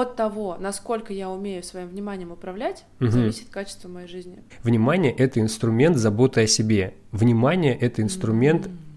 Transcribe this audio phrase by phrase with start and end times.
[0.00, 3.10] от того, насколько я умею своим вниманием управлять, угу.
[3.10, 4.42] зависит качество моей жизни.
[4.62, 6.94] Внимание– это инструмент заботы о себе.
[7.12, 8.88] Внимание– это инструмент mm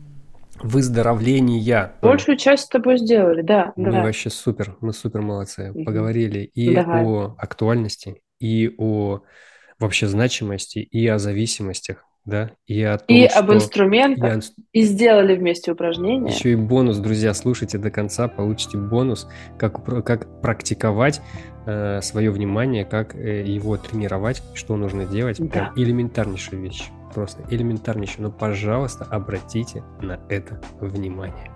[0.64, 1.94] выздоровления.
[2.02, 3.74] Большую часть с тобой сделали, да.
[3.76, 4.04] Мы да.
[4.04, 5.74] вообще супер, мы супер молодцы.
[5.86, 7.04] Поговорили и Давай.
[7.04, 9.22] о актуальности, и о
[9.80, 14.40] вообще значимости, и о зависимостях да, и о том, И что об инструментах, я...
[14.74, 16.32] и сделали вместе упражнения.
[16.32, 21.22] Еще и бонус, друзья, слушайте до конца, получите бонус, как, как практиковать
[21.66, 25.38] э, свое внимание, как э, его тренировать, что нужно делать.
[25.40, 25.48] Да.
[25.48, 28.28] Прям элементарнейшая вещь, просто элементарнейшая.
[28.28, 31.52] Но, пожалуйста, обратите на это внимание.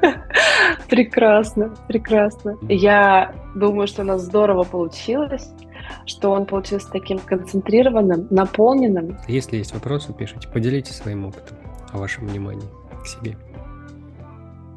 [0.88, 2.56] Прекрасно, прекрасно.
[2.68, 5.48] Я думаю, что у нас здорово получилось
[6.06, 9.18] что он получился таким концентрированным, наполненным.
[9.28, 11.56] Если есть вопросы, пишите, поделитесь своим опытом
[11.92, 12.68] о вашем внимании
[13.02, 13.36] к себе.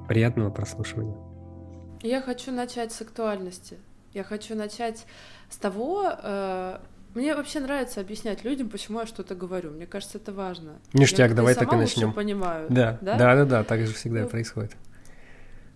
[0.07, 1.15] Приятного прослушивания.
[2.01, 3.77] Я хочу начать с актуальности.
[4.13, 5.05] Я хочу начать
[5.49, 6.77] с того, э,
[7.15, 9.71] мне вообще нравится объяснять людям, почему я что-то говорю.
[9.71, 10.73] Мне кажется, это важно.
[10.93, 12.13] Ништяк, я, давай так и начнем.
[12.13, 12.67] понимаю.
[12.69, 14.73] Да, да, да, да, да так же всегда ну, происходит.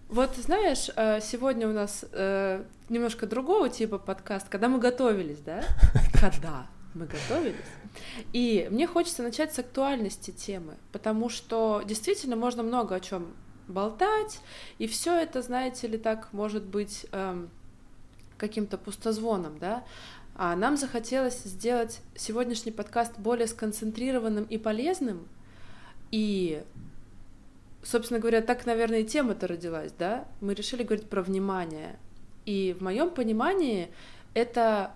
[0.09, 5.63] Вот знаешь, э, сегодня у нас э, немножко другого типа подкаст, когда мы готовились, да?
[6.19, 6.65] Когда
[6.95, 7.55] мы готовились.
[8.33, 13.27] И мне хочется начать с актуальности темы, потому что действительно можно много о чем
[13.67, 14.39] болтать,
[14.79, 17.51] и все это, знаете ли, так может быть эм,
[18.39, 19.83] каким-то пустозвоном, да?
[20.35, 25.27] А нам захотелось сделать сегодняшний подкаст более сконцентрированным и полезным,
[26.09, 26.63] и
[27.83, 30.25] собственно говоря, так, наверное, и тема-то родилась, да?
[30.41, 31.97] Мы решили говорить про внимание.
[32.45, 33.89] И в моем понимании
[34.33, 34.91] это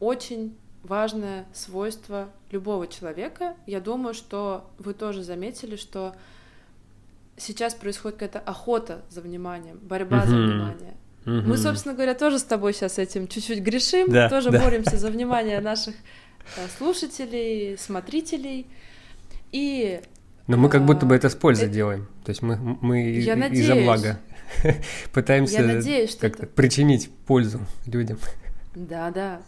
[0.00, 3.54] очень важное свойство любого человека.
[3.66, 6.14] Я думаю, что вы тоже заметили, что
[7.36, 10.26] сейчас происходит какая-то охота за вниманием, борьба uh-huh.
[10.26, 10.94] за внимание.
[11.24, 11.42] Uh-huh.
[11.42, 14.60] Мы, собственно говоря, тоже с тобой сейчас этим чуть-чуть грешим, да, тоже да.
[14.60, 15.94] боремся за внимание наших
[16.56, 18.66] э, слушателей, смотрителей.
[19.52, 20.00] И
[20.52, 21.74] но мы как будто бы это с пользой это...
[21.74, 22.06] делаем.
[22.24, 24.20] То есть мы, мы Я из-за блага
[25.14, 25.56] пытаемся
[26.20, 26.46] как-то это...
[26.46, 28.18] причинить пользу людям.
[28.74, 29.40] Да, да.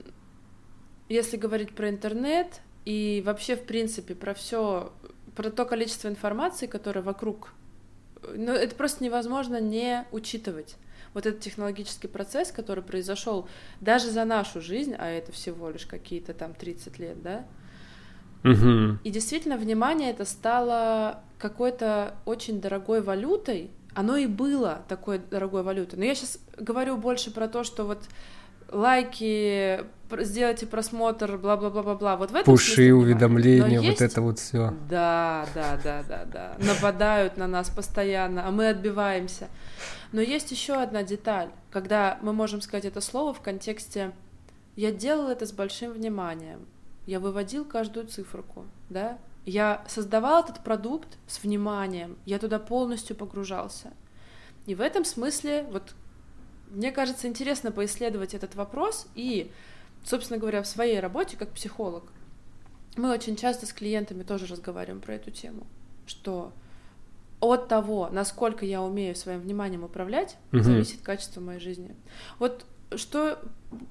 [1.38, 4.92] говорить про интернет и вообще, в принципе, про все,
[5.34, 7.54] про то количество информации, которое вокруг,
[8.34, 10.76] ну, это просто невозможно не учитывать
[11.16, 13.48] вот этот технологический процесс, который произошел
[13.80, 17.46] даже за нашу жизнь, а это всего лишь какие-то там 30 лет, да,
[18.44, 18.98] Угу.
[19.02, 23.70] И действительно, внимание это стало какой-то очень дорогой валютой.
[23.92, 25.98] Оно и было такой дорогой валютой.
[25.98, 28.04] Но я сейчас говорю больше про то, что вот
[28.70, 29.84] лайки,
[30.20, 32.16] сделайте просмотр, бла-бла-бла-бла-бла.
[32.16, 34.02] Вот в этом Пуши, смысле, уведомления, вот есть...
[34.02, 34.74] это вот все.
[34.88, 36.56] Да, да, да, да, да.
[36.58, 39.48] Нападают на нас постоянно, а мы отбиваемся.
[40.12, 44.12] Но есть еще одна деталь, когда мы можем сказать это слово в контексте
[44.76, 46.66] «я делал это с большим вниманием»,
[47.06, 53.92] я выводил каждую циферку, да, я создавал этот продукт с вниманием, я туда полностью погружался.
[54.66, 55.94] И в этом смысле, вот,
[56.70, 59.50] мне кажется, интересно поисследовать этот вопрос и,
[60.04, 62.04] собственно говоря, в своей работе как психолог
[62.96, 65.66] мы очень часто с клиентами тоже разговариваем про эту тему,
[66.06, 66.52] что
[67.40, 70.62] от того, насколько я умею своим вниманием управлять, угу.
[70.62, 71.94] зависит качество моей жизни.
[72.38, 73.38] Вот что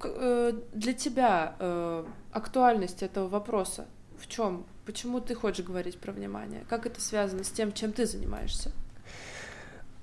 [0.04, 3.86] э, для тебя э, актуальность этого вопроса?
[4.18, 4.66] В чем?
[4.86, 6.66] Почему ты хочешь говорить про внимание?
[6.70, 8.72] Как это связано с тем, чем ты занимаешься?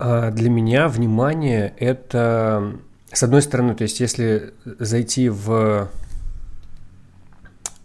[0.05, 2.75] А, для меня внимание это,
[3.13, 5.89] с одной стороны, то есть если зайти в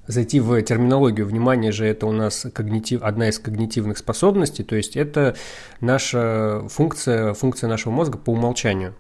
[0.08, 1.28] зайти в терминологию.
[1.28, 5.36] Внимание же это у нас когнитив, одна из когнитивных способностей, то есть это
[5.80, 8.96] наша функция, функция нашего мозга по умолчанию.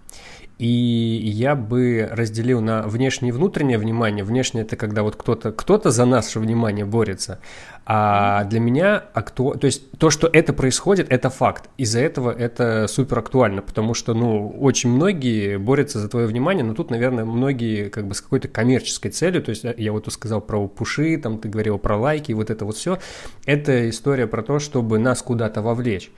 [0.57, 4.23] И я бы разделил на внешнее и внутреннее внимание.
[4.23, 7.40] Внешнее это когда вот кто-то кто за наше внимание борется.
[7.85, 9.56] А для меня акту...
[9.57, 11.69] то есть то, что это происходит, это факт.
[11.78, 16.74] Из-за этого это супер актуально, потому что, ну, очень многие борются за твое внимание, но
[16.74, 20.68] тут, наверное, многие как бы с какой-то коммерческой целью, то есть я вот сказал про
[20.68, 23.00] пуши, там ты говорил про лайки, вот это вот все.
[23.45, 26.12] Это история про то, чтобы нас куда-то вовлечь.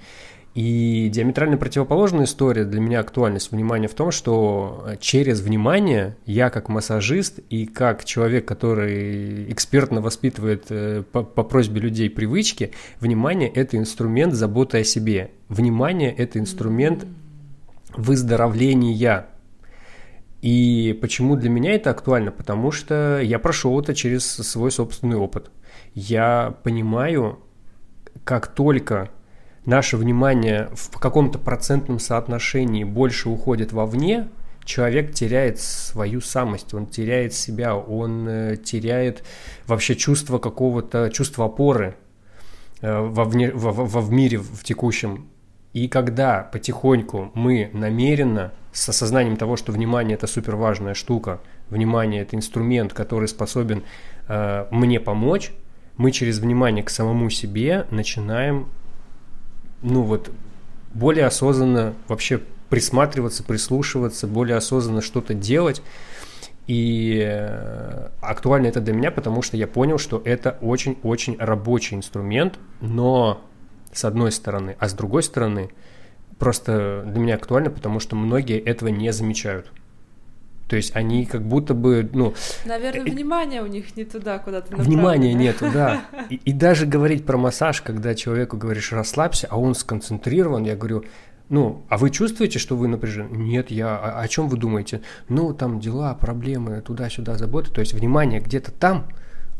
[0.59, 6.67] И диаметрально противоположная история для меня актуальность внимания в том, что через внимание я как
[6.67, 13.77] массажист и как человек, который экспертно воспитывает э, по, по просьбе людей привычки, внимание– это
[13.77, 15.31] инструмент заботы о себе.
[15.47, 17.05] Внимание– это инструмент
[17.95, 19.27] выздоровления.
[20.41, 22.31] И почему для меня это актуально?
[22.31, 25.51] Потому что я прошел это через свой собственный опыт.
[25.93, 27.39] Я понимаю,
[28.25, 29.09] как только
[29.65, 34.27] наше внимание в каком-то процентном соотношении больше уходит вовне,
[34.65, 39.23] человек теряет свою самость, он теряет себя, он э, теряет
[39.67, 41.95] вообще чувство какого-то, чувство опоры
[42.81, 45.27] э, во, вне, во, во, в мире в текущем.
[45.73, 52.21] И когда потихоньку мы намеренно, с осознанием того, что внимание это супер важная штука, внимание
[52.21, 53.83] это инструмент, который способен
[54.27, 55.51] э, мне помочь,
[55.97, 58.69] мы через внимание к самому себе начинаем,
[59.81, 60.31] ну вот,
[60.93, 65.81] более осознанно вообще присматриваться, прислушиваться, более осознанно что-то делать.
[66.67, 72.59] И э, актуально это для меня, потому что я понял, что это очень-очень рабочий инструмент,
[72.79, 73.41] но
[73.91, 75.71] с одной стороны, а с другой стороны,
[76.37, 79.71] просто для меня актуально, потому что многие этого не замечают.
[80.69, 82.35] То есть они как будто бы, ну...
[82.63, 86.05] Наверное, внимания у них не туда, куда то Внимания нету, да.
[86.29, 91.05] И, и даже говорить про массаж, когда человеку говоришь «расслабься», а он сконцентрирован, я говорю,
[91.49, 93.35] ну, а вы чувствуете, что вы напряжены?
[93.35, 93.97] Нет, я...
[93.97, 95.01] О, о чем вы думаете?
[95.27, 97.71] Ну, там дела, проблемы, туда-сюда, заботы.
[97.71, 99.07] То есть внимание где-то там,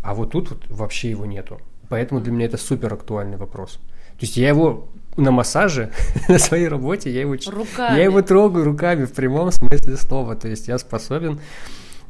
[0.04, 1.60] а вот тут вот вообще его нету.
[1.90, 3.80] Поэтому для меня это супер актуальный вопрос.
[4.20, 5.92] То есть я его на массаже,
[6.30, 7.98] на своей работе, я его, руками.
[7.98, 10.36] я его трогаю руками в прямом смысле слова.
[10.36, 11.40] То есть я способен,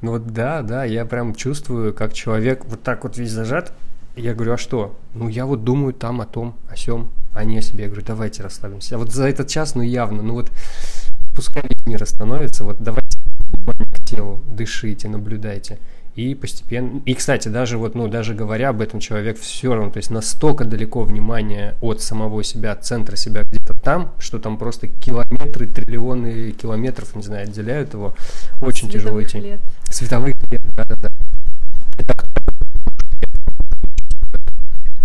[0.01, 3.73] ну вот да, да, я прям чувствую, как человек вот так вот весь зажат.
[4.15, 4.97] Я говорю, а что?
[5.13, 7.83] Ну я вот думаю там о том, о сем, а не о себе.
[7.83, 8.95] Я говорю, давайте расслабимся.
[8.95, 10.51] А вот за этот час, ну явно, ну вот
[11.35, 13.17] пускай мир остановится, вот давайте
[13.93, 15.79] к телу, дышите, наблюдайте
[16.15, 17.01] и постепенно...
[17.05, 20.65] И, кстати, даже вот, ну, даже говоря об этом, человек все равно, то есть настолько
[20.65, 26.51] далеко внимание от самого себя, от центра себя где-то там, что там просто километры, триллионы
[26.51, 28.15] километров, не знаю, отделяют его.
[28.61, 29.39] Очень тяжело идти.
[29.39, 29.59] Лет.
[29.85, 31.09] Световых лет, да-да-да.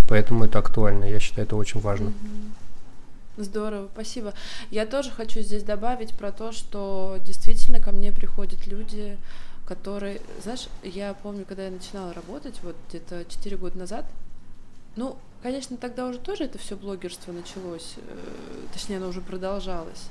[0.09, 2.13] Поэтому это актуально, я считаю, это очень важно.
[3.37, 4.33] Здорово, спасибо.
[4.71, 9.17] Я тоже хочу здесь добавить про то, что действительно ко мне приходят люди,
[9.67, 14.05] который, знаешь, я помню, когда я начинала работать, вот где-то 4 года назад,
[14.97, 18.17] ну, конечно, тогда уже тоже это все блогерство началось, э,
[18.73, 20.09] точнее, оно уже продолжалось.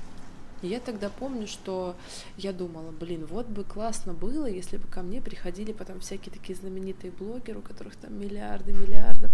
[0.61, 1.95] И я тогда помню, что
[2.37, 6.55] я думала, блин, вот бы классно было, если бы ко мне приходили потом всякие такие
[6.55, 9.31] знаменитые блогеры, у которых там миллиарды миллиардов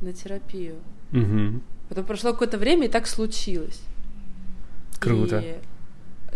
[0.00, 0.76] на терапию.
[1.12, 1.60] Угу.
[1.88, 3.80] Потом прошло какое-то время, и так случилось.
[5.00, 5.40] Круто.
[5.40, 5.58] И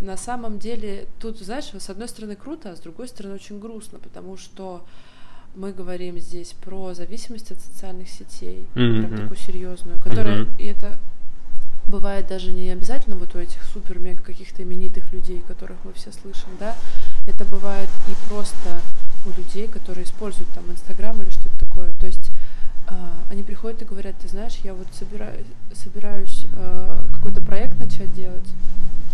[0.01, 3.99] на самом деле тут, знаешь, с одной стороны круто, а с другой стороны очень грустно,
[3.99, 4.85] потому что
[5.55, 8.99] мы говорим здесь про зависимость от социальных сетей, mm-hmm.
[8.99, 10.61] прям такую серьезную, которая, mm-hmm.
[10.61, 10.99] и это
[11.87, 16.49] бывает даже не обязательно вот у этих супер-мега каких-то именитых людей, которых мы все слышим,
[16.59, 16.75] да,
[17.27, 18.79] это бывает и просто
[19.25, 22.29] у людей, которые используют там Инстаграм или что-то такое, то есть
[22.87, 22.93] э,
[23.31, 28.47] они приходят и говорят, ты знаешь, я вот собираюсь, собираюсь э, какой-то проект начать делать,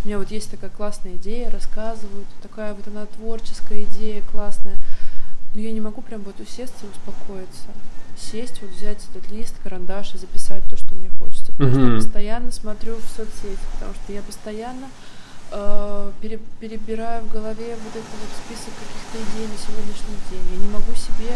[0.05, 4.77] у меня вот есть такая классная идея, рассказывают, такая вот она творческая идея, классная.
[5.55, 7.69] Но я не могу прям вот усесться и успокоиться.
[8.15, 11.51] Сесть, вот взять этот лист, карандаш и записать то, что мне хочется.
[11.53, 11.73] Потому mm-hmm.
[11.73, 14.89] что я постоянно смотрю в соцсети, потому что я постоянно
[15.51, 20.45] э, пере, перебираю в голове вот этот вот список каких-то идей на сегодняшний день.
[20.53, 21.33] Я не могу себе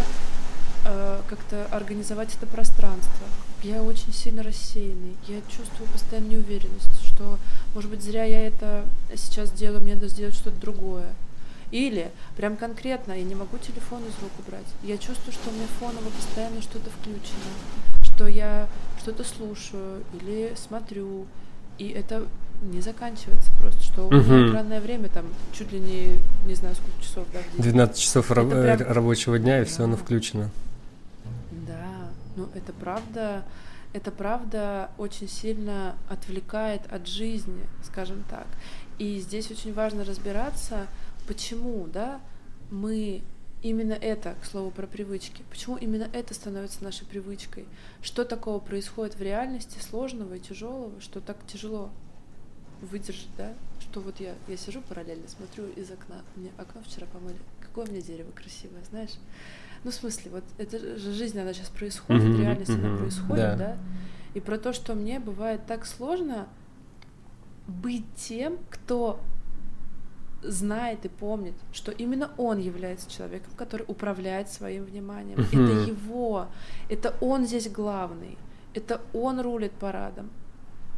[0.89, 3.27] э, как-то организовать это пространство.
[3.61, 5.15] Я очень сильно рассеянный.
[5.27, 7.37] Я чувствую постоянно неуверенность, что,
[7.75, 11.07] может быть, зря я это сейчас делаю, мне надо сделать что-то другое.
[11.71, 14.65] Или прям конкретно я не могу телефон из рук убрать.
[14.81, 17.51] Я чувствую, что у меня фоново постоянно что-то включено,
[18.01, 18.67] что я
[18.99, 21.27] что-то слушаю или смотрю,
[21.77, 22.25] и это
[22.61, 27.01] не заканчивается просто, что у меня экранное время там чуть ли не, не знаю, сколько
[27.01, 28.81] часов, да, 12 часов раб- прям...
[28.81, 29.69] рабочего дня, и да.
[29.69, 30.49] все оно включено.
[32.39, 33.43] Ну, это правда,
[33.91, 38.47] это правда очень сильно отвлекает от жизни, скажем так.
[38.97, 40.87] И здесь очень важно разбираться,
[41.27, 42.21] почему, да,
[42.71, 43.23] мы
[43.61, 47.65] именно это, к слову, про привычки, почему именно это становится нашей привычкой,
[48.01, 51.89] что такого происходит в реальности сложного и тяжелого, что так тяжело
[52.81, 57.39] выдержать, да, что вот я, я сижу параллельно, смотрю из окна, мне окно вчера помыли,
[57.59, 59.15] какое у меня дерево красивое, знаешь,
[59.83, 63.37] ну, в смысле, вот это же жизнь, она сейчас происходит, mm-hmm, реальность mm-hmm, она происходит,
[63.37, 63.55] да.
[63.55, 63.77] да?
[64.33, 66.47] И про то, что мне бывает так сложно
[67.67, 69.19] быть тем, кто
[70.41, 75.39] знает и помнит, что именно он является человеком, который управляет своим вниманием.
[75.39, 75.63] Mm-hmm.
[75.63, 76.47] Это его,
[76.89, 78.37] это он здесь главный,
[78.73, 80.29] это он рулит парадом.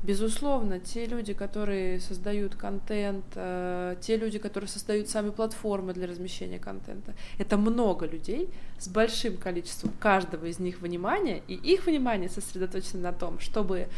[0.03, 6.57] Безусловно, те люди, которые создают контент, э, те люди, которые создают сами платформы для размещения
[6.57, 13.01] контента, это много людей с большим количеством каждого из них внимания, и их внимание сосредоточено
[13.01, 13.89] на том, чтобы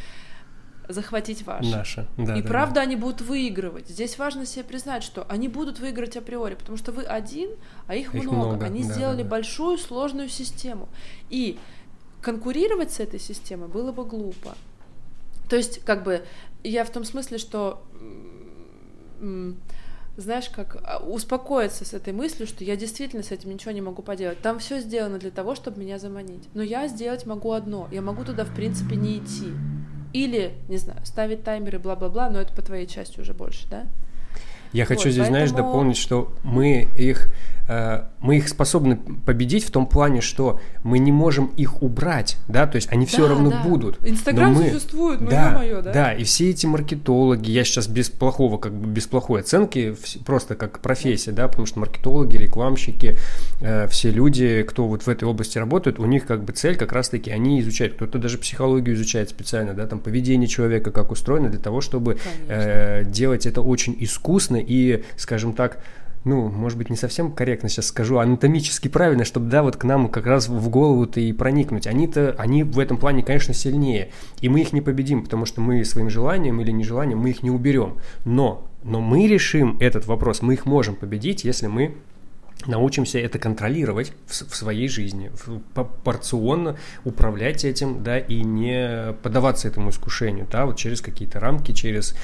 [0.89, 1.71] захватить ваше.
[1.71, 2.37] Наше, да.
[2.37, 2.81] И да, правда да.
[2.81, 3.87] они будут выигрывать.
[3.87, 7.51] Здесь важно себе признать, что они будут выигрывать априори, потому что вы один,
[7.87, 8.47] а их, Их много.
[8.47, 9.29] много, Они да, сделали да, да.
[9.29, 10.89] большую сложную систему.
[11.29, 11.57] И
[12.21, 14.55] конкурировать с этой системой было бы глупо.
[15.49, 16.23] То есть, как бы,
[16.63, 17.83] я в том смысле, что
[20.15, 24.01] знаешь, как а, успокоиться с этой мыслью, что я действительно с этим ничего не могу
[24.03, 24.39] поделать.
[24.41, 26.47] Там все сделано для того, чтобы меня заманить.
[26.53, 27.87] Но я сделать могу одно.
[27.91, 29.51] Я могу туда, в принципе, не идти.
[30.13, 33.87] Или, не знаю, ставить таймеры, бла-бла-бла, но это по твоей части уже больше, да?
[34.73, 37.27] Я хочу Вот, здесь, знаешь, поэтому- дополнить, что мы их,
[37.69, 42.65] э, мы их способны победить в том плане, что мы не можем их убрать, да,
[42.67, 43.61] то есть они все Да, равно да.
[43.63, 43.99] будут.
[44.05, 45.93] Инстаграм мы- существует, ну да, ё-моё, да?
[45.93, 50.55] Да, и все эти маркетологи, я сейчас без плохого, как бы без плохой оценки, просто
[50.55, 53.15] как профессия, да, потому что маркетологи, рекламщики,
[53.61, 56.91] э, все люди, кто вот в этой области работают, у них как бы цель как
[56.91, 61.59] раз-таки, они изучают, кто-то даже психологию изучает специально, да, там поведение человека, как устроено, для
[61.59, 62.45] того, чтобы Конечно.
[62.49, 65.83] э, делать это очень искусно и, скажем так,
[66.25, 70.07] ну, может быть, не совсем корректно сейчас скажу, анатомически правильно, чтобы, да, вот к нам
[70.07, 71.85] как раз в голову-то и проникнуть.
[71.85, 75.83] Они-то, они в этом плане, конечно, сильнее, и мы их не победим, потому что мы
[75.83, 77.97] своим желанием или нежеланием мы их не уберем.
[78.25, 81.95] Но, но мы решим этот вопрос, мы их можем победить, если мы
[82.65, 89.13] научимся это контролировать в, в своей жизни, в- по- порционно управлять этим, да, и не
[89.21, 92.15] поддаваться этому искушению, да, вот через какие-то рамки, через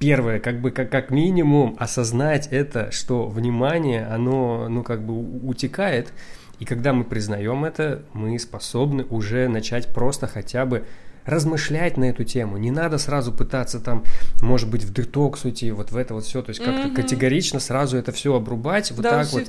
[0.00, 5.14] первое, как бы как, как минимум осознать это, что внимание, оно, ну, как бы
[5.46, 6.12] утекает,
[6.58, 10.84] и когда мы признаем это, мы способны уже начать просто хотя бы
[11.26, 12.56] размышлять на эту тему.
[12.56, 14.04] Не надо сразу пытаться там,
[14.42, 16.94] может быть, в детокс уйти, вот в это вот все, то есть как-то Мгм.
[16.94, 19.44] категорично сразу это все обрубать, вот так вот.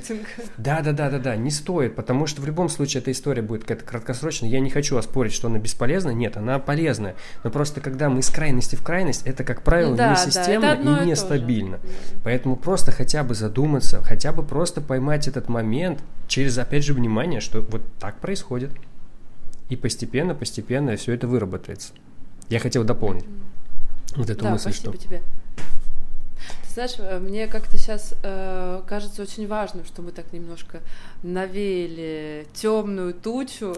[0.57, 3.61] Да, да, да, да, да, не стоит, потому что в любом случае эта история будет
[3.61, 4.49] какая-то краткосрочная.
[4.49, 6.11] Я не хочу оспорить, что она бесполезна.
[6.11, 7.15] Нет, она полезная.
[7.43, 10.71] Но просто когда мы из крайности в крайность, это, как правило, Да, не да, системно
[10.73, 11.25] одно и и не то же.
[11.25, 11.77] стабильно.
[11.81, 11.89] Да.
[12.23, 17.39] Поэтому просто хотя бы задуматься, хотя бы просто поймать этот момент через, опять же, внимание,
[17.41, 18.71] что вот так происходит.
[19.71, 21.93] И постепенно, постепенно все это выработается.
[22.49, 23.23] Я хотел дополнить
[24.17, 25.01] вот эту да, мысль, спасибо что...
[25.01, 25.21] тебе.
[26.67, 30.81] Ты знаешь, э, мне как-то сейчас э, кажется очень важным, что мы так немножко
[31.23, 33.77] навеяли темную тучу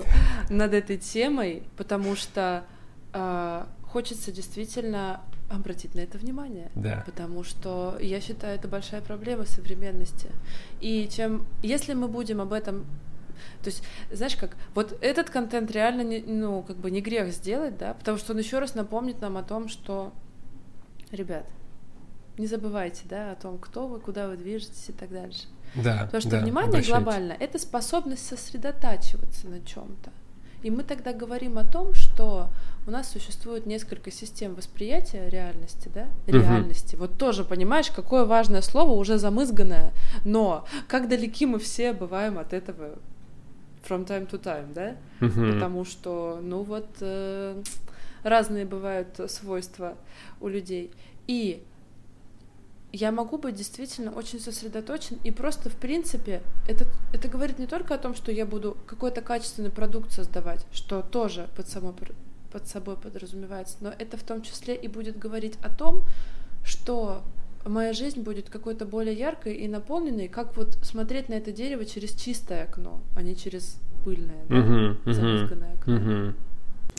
[0.50, 2.64] над этой темой, потому что
[3.14, 5.22] э, хочется действительно
[5.52, 6.72] обратить на это внимание.
[6.74, 7.04] Да.
[7.06, 10.32] Потому что я считаю, это большая проблема современности.
[10.82, 12.88] И чем, если мы будем об этом
[13.62, 17.78] то есть, знаешь как, вот этот контент реально, не, ну, как бы не грех сделать,
[17.78, 20.12] да, потому что он еще раз напомнит нам о том, что,
[21.12, 21.46] ребят,
[22.38, 25.48] не забывайте, да, о том, кто вы, куда вы движетесь и так дальше.
[25.76, 26.92] Да, Потому что да, внимание обращайте.
[26.92, 30.12] глобально— это способность сосредотачиваться на чем-то.
[30.62, 32.50] И мы тогда говорим о том, что
[32.88, 36.08] у нас существует несколько систем восприятия реальности, да?
[36.26, 36.96] Реальности.
[36.96, 39.92] Вот тоже, понимаешь, какое важное слово, уже замызганное,
[40.24, 42.98] но как далеки мы все бываем от этого
[43.88, 44.96] from time to time, да?
[45.20, 45.54] Мгм.
[45.54, 47.62] Потому что, ну вот, э,
[48.24, 49.96] разные бывают свойства
[50.40, 50.92] у людей.
[51.28, 51.64] И
[52.92, 57.96] я могу быть действительно очень сосредоточен, и просто, в принципе, это, это говорит не только
[57.96, 61.96] о том, что я буду какой-то качественный продукт создавать, что тоже под, само,
[62.52, 66.06] под собой подразумевается, но это в том числе и будет говорить о том,
[66.64, 67.24] что
[67.66, 72.14] моя жизнь будет какой-то более яркой и наполненной, как вот смотреть на это дерево через
[72.14, 75.94] чистое окно, а не через пыльное, да, мгм, замызганное окно.
[75.96, 76.36] мгм.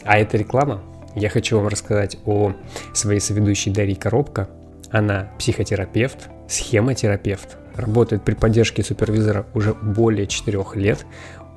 [0.04, 0.82] А это реклама.
[1.14, 2.54] Я хочу вам рассказать о
[2.92, 4.48] своей соведущей Дарье Коробко.
[4.90, 11.06] Она психотерапевт, схемотерапевт, работает при поддержке супервизора уже более 4 лет,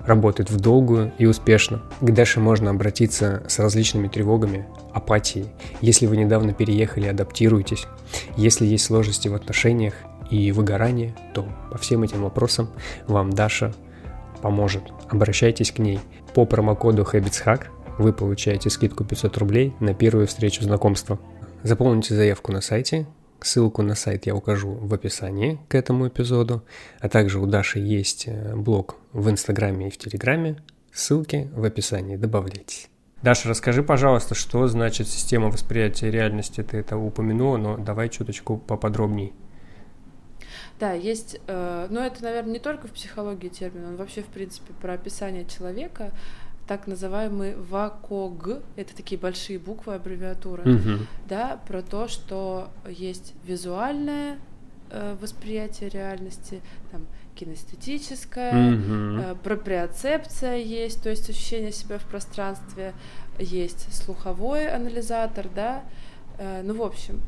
[0.08, 1.84] работает в долгую и успешно.
[2.02, 5.48] К Даше можно обратиться с различными тревогами, апатией.
[5.82, 7.86] Если вы недавно переехали, адаптируйтесь.
[8.38, 9.94] Если есть сложности в отношениях
[10.32, 12.70] и выгорание, то по всем этим вопросам
[13.06, 13.74] вам Даша
[14.42, 14.84] поможет.
[15.10, 16.00] Обращайтесь к ней.
[16.34, 17.66] По промокоду HabitsHack
[17.98, 21.20] вы получаете скидку 500 рублей на первую встречу знакомства.
[21.64, 23.08] Заполните заявку на сайте.
[23.42, 26.64] Ссылку на сайт я укажу в описании к этому эпизоду.
[27.00, 30.58] А также у Даши есть э, блог в Инстаграме и в Телеграме.
[30.92, 32.16] Ссылки в описании.
[32.16, 32.90] Добавляйтесь.
[33.22, 36.62] Даша, расскажи, пожалуйста, что значит система восприятия реальности?
[36.64, 39.34] Ты это упомянула, но давай чуточку поподробней.
[40.80, 44.74] Да, есть, э, но это, наверное, не только в психологии термин, он вообще, в принципе,
[44.74, 46.12] про описание человека,
[46.68, 51.08] так называемый ВАКОГ, это такие большие буквы, аббревиатуры, Мгм.
[51.28, 54.38] да, про то, что есть визуальное
[54.90, 56.62] э, восприятие реальности,
[56.94, 57.06] там,
[57.36, 59.20] кинестетическая, Мгм.
[59.20, 62.94] э, проприоцепция есть, то есть ощущение себя в пространстве,
[63.38, 65.84] есть слуховой анализатор, да,
[66.40, 67.22] Э, ну, в общем.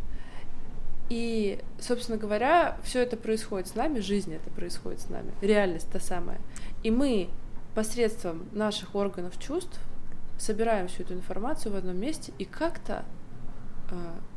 [1.09, 5.99] И, собственно говоря, все это происходит с нами, жизнь это происходит с нами, реальность та
[5.99, 6.37] самая.
[6.83, 7.29] И мы
[7.75, 9.79] посредством наших органов чувств
[10.37, 13.03] собираем всю эту информацию в одном месте и как-то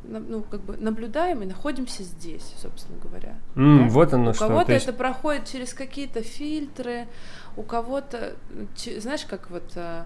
[0.03, 3.35] на- ну, как бы наблюдаем и находимся здесь, собственно говоря.
[3.55, 3.93] М, Да?
[3.93, 4.47] Вот оно У что.
[4.47, 7.07] кого-то то есть- это проходит через какие-то фильтры,
[7.55, 8.33] у кого-то,
[8.99, 10.05] знаешь, как вот э,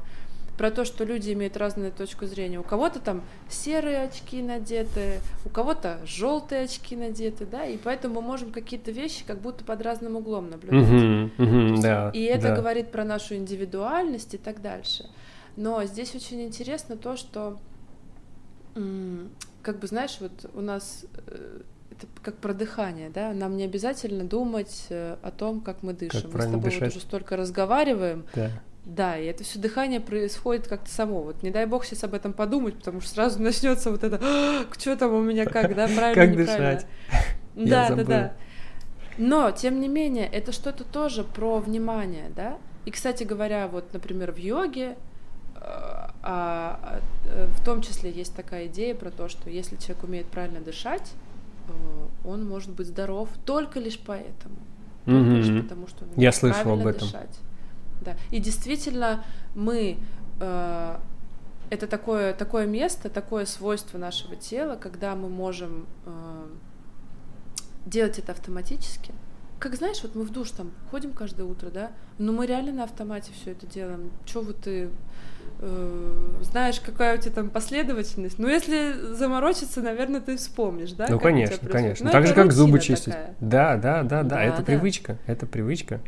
[0.57, 2.59] про то, что люди имеют разную точку зрения.
[2.59, 8.21] У кого-то там серые очки надеты, у кого-то желтые очки надеты, да, и поэтому мы
[8.21, 10.89] можем какие-то вещи как будто под разным углом наблюдать.
[10.89, 12.11] Мгм, мгм, да.
[12.13, 12.55] И это да.
[12.55, 15.05] говорит про нашу индивидуальность и так дальше.
[15.55, 17.57] Но здесь очень интересно то, что,
[19.61, 21.61] как бы, знаешь, вот у нас э,
[21.91, 26.29] это как про дыхание, да, нам не обязательно думать э, о том, как мы дышим.
[26.31, 26.81] мы с тобой дышать.
[26.81, 28.51] вот уже столько разговариваем, Да.
[28.87, 31.21] Да, и это все дыхание происходит как-то само.
[31.21, 34.19] Вот не дай бог сейчас об этом подумать, потому что сразу начнется вот это,
[34.71, 36.85] что там у меня как, да, правильно, Как дышать?
[37.55, 38.33] Я Да, да, да.
[39.17, 42.57] Но, тем не менее, это что-то тоже про внимание, да?
[42.85, 44.95] И, кстати говоря, вот, например, в йоге
[45.55, 45.59] э,
[46.23, 50.61] а, э, в том числе есть такая идея про то, что если человек умеет правильно
[50.61, 51.11] дышать,
[51.67, 51.71] э,
[52.25, 54.55] он может быть здоров только лишь поэтому.
[55.05, 55.63] Только лишь Мгм.
[55.63, 57.07] потому, что он Я умеет слышал об правильно этом.
[57.07, 57.39] дышать.
[58.01, 58.15] Да.
[58.31, 59.23] И действительно,
[59.55, 59.97] мы
[60.39, 60.97] э,
[61.69, 66.45] это такое, такое место, такое свойство нашего тела, когда мы можем э,
[67.85, 69.13] делать это автоматически.
[69.59, 72.83] Как знаешь, вот мы в душ там ходим каждое утро, да, но мы реально на
[72.83, 74.11] автомате все это делаем.
[74.25, 74.89] Че вот ты
[75.59, 78.37] э, знаешь, какая у тебя там последовательность?
[78.37, 81.07] Ну, если заморочиться, наверное, ты вспомнишь, да?
[81.09, 82.05] Ну, конечно, конечно.
[82.05, 83.05] Ну, так же, как зубы чистить.
[83.05, 83.35] такая.
[83.39, 84.29] Да, да, да, да.
[84.29, 84.63] Да, Это да.
[84.63, 85.17] привычка.
[85.25, 86.01] Это привычка.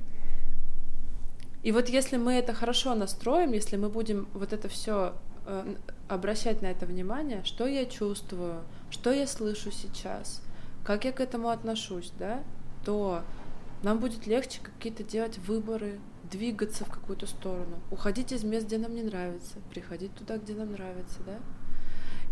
[1.64, 5.14] И вот если мы это хорошо настроим, если мы будем вот это все
[6.08, 10.42] обращать на это внимание, что я чувствую, что я слышу сейчас,
[10.84, 12.44] как я к этому отношусь, да,
[12.86, 13.22] то
[13.84, 18.94] нам будет легче какие-то делать выборы, двигаться в какую-то сторону, уходить из мест, где нам
[18.94, 21.38] не нравится, приходить туда, где нам нравится, да.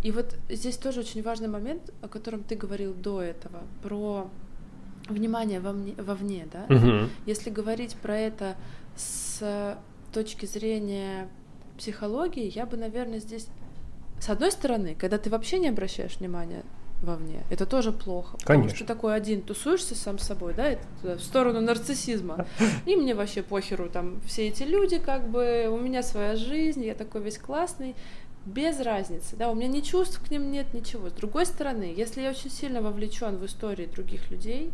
[0.04, 4.30] И вот здесь тоже очень важный момент, о котором ты говорил до этого, про
[5.10, 6.66] внимание вовне, вовне да.
[6.70, 7.10] Мгм.
[7.26, 8.56] Если говорить про это
[8.98, 9.78] с
[10.12, 11.30] точки зрения
[11.78, 13.48] психологии, я бы, наверное, здесь...
[14.20, 16.64] С одной стороны, когда ты вообще не обращаешь внимания
[17.04, 18.38] вовне, это тоже плохо.
[18.38, 18.76] Потому Конечно.
[18.76, 22.48] что ты такой один тусуешься сам с собой, да, это туда, в сторону нарциссизма.
[22.88, 26.96] И мне вообще похеру, там, все эти люди, как бы, у меня своя жизнь, я
[26.96, 27.96] такой весь классный,
[28.48, 31.10] без разницы, да, у меня ни чувств к ним нет, ничего.
[31.10, 34.72] С другой стороны, если я очень сильно вовлечен в истории других людей,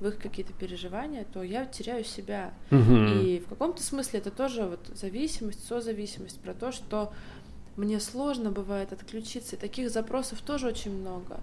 [0.00, 2.52] в их какие-то переживания, то я теряю себя.
[2.70, 3.20] Мгм.
[3.20, 7.12] И в каком-то смысле это тоже вот зависимость, созависимость, про то, что
[7.76, 11.40] мне сложно бывает отключиться, и таких запросов тоже очень много.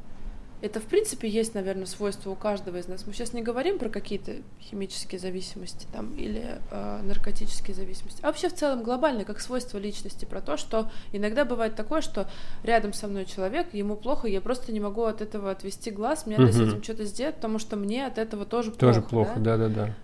[0.63, 3.05] Это, в принципе, есть, наверное, свойство у каждого из нас.
[3.05, 8.47] Мы сейчас не говорим про какие-то химические зависимости там, или э, наркотические зависимости, а вообще
[8.47, 12.29] в целом глобально, как свойство личности, про то, что иногда бывает такое, что
[12.63, 16.37] рядом со мной человек, ему плохо, я просто не могу от этого отвести глаз, мне
[16.37, 18.93] надо с этим что-то сделать, потому что мне от этого тоже плохо.
[18.93, 19.57] Тоже плохо, да?
[19.57, 19.95] да-да-да.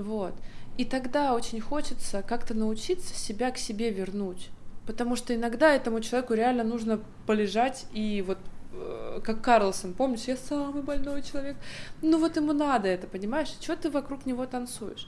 [0.00, 0.34] Вот.
[0.76, 4.50] И тогда очень хочется как-то научиться себя к себе вернуть.
[4.86, 8.38] Потому что иногда этому человеку реально нужно полежать и вот
[9.24, 11.56] как Карлсон, помнишь, я самый больной человек.
[12.02, 13.48] Ну вот ему надо это, понимаешь?
[13.60, 15.06] Что ты вокруг него танцуешь?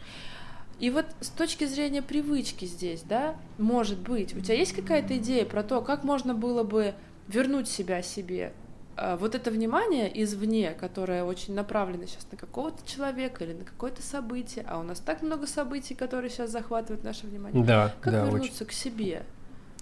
[0.78, 5.46] И вот с точки зрения привычки здесь, да, может быть, у тебя есть какая-то идея
[5.46, 6.94] про то, как можно было бы
[7.28, 8.52] вернуть себя себе?
[8.96, 14.02] А, Вот это внимание извне, которое очень направлено сейчас на какого-то человека или на какое-то
[14.02, 17.64] событие, а у нас так много событий, которые сейчас захватывают наше внимание.
[17.64, 18.32] Да, Как да, очень.
[18.34, 19.22] вернуться к себе?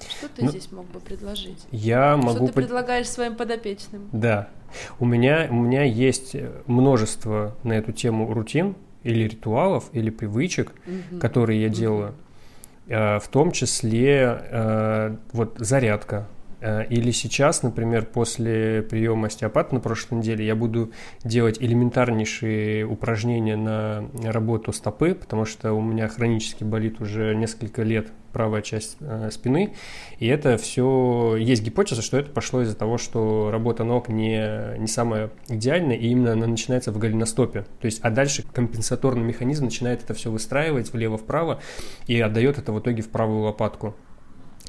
[0.00, 1.66] Что ты Ну, здесь мог бы предложить?
[1.70, 2.46] Я Что могу...
[2.46, 4.08] ты под- предлагаешь своим подопечным?
[4.12, 4.48] Да.
[4.98, 10.72] У меня, у меня есть э, множество на эту тему рутин или ритуалов, или привычек,
[10.86, 11.20] Мгм.
[11.20, 11.74] которые я Мгм.
[11.76, 12.14] делаю.
[12.88, 16.26] Э, В том числе э, вот зарядка.
[16.88, 24.08] Или сейчас, например, после приема остеопата на прошлой неделе я буду делать элементарнейшие упражнения на
[24.24, 29.72] работу стопы, потому что у меня хронически болит уже несколько лет правая часть э, спины,
[30.18, 34.88] и это все есть гипотеза, что это пошло из-за того, что работа ног не, не
[34.88, 37.64] самая идеальная, и именно она начинается в голеностопе.
[37.80, 41.60] То есть, а дальше компенсаторный механизм начинает это все выстраивать влево-вправо
[42.06, 43.94] и отдает это в итоге в правую лопатку.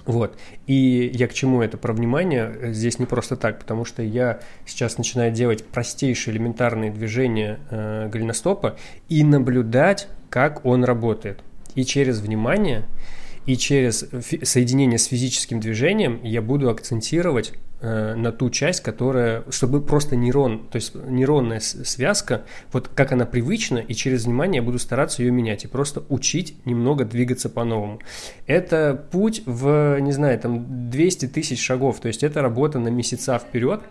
[0.05, 0.37] Вот.
[0.67, 4.97] И я к чему это про внимание здесь не просто так, потому что я сейчас
[4.97, 8.77] начинаю делать простейшие элементарные движения э, голеностопа
[9.09, 11.39] и наблюдать, как он работает.
[11.73, 12.85] И через внимание,
[13.45, 14.05] и через
[14.43, 20.65] соединение с физическим движением я буду акцентировать Э, на ту часть, которая, чтобы просто нейрон,
[20.71, 25.31] то есть нейронная связка, вот как она привычна, и через внимание я буду стараться ее
[25.31, 27.99] менять и просто учить немного двигаться по-новому.
[28.47, 33.37] Это путь в, не знаю, там 200 тысяч шагов, то есть это работа на месяца
[33.37, 33.81] вперед,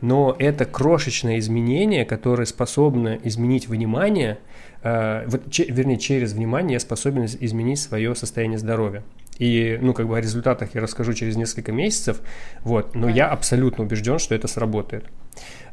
[0.00, 4.38] но это крошечное изменение, которое способно изменить внимание,
[4.82, 9.02] вот, че, вернее, через внимание я способен изменить свое состояние здоровья.
[9.38, 12.20] И, ну, как бы о результатах я расскажу через несколько месяцев,
[12.62, 13.12] вот, но да.
[13.12, 15.06] я абсолютно убежден, что это сработает.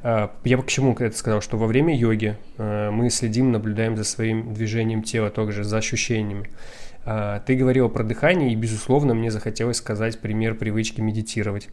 [0.02, 4.04] А, я к чему это сказал, что во время йоги а, мы следим, наблюдаем за
[4.06, 6.50] своим движением тела, также за ощущениями.
[7.46, 11.70] Ты говорила про дыхание, и, безусловно, мне захотелось сказать пример привычки медитировать.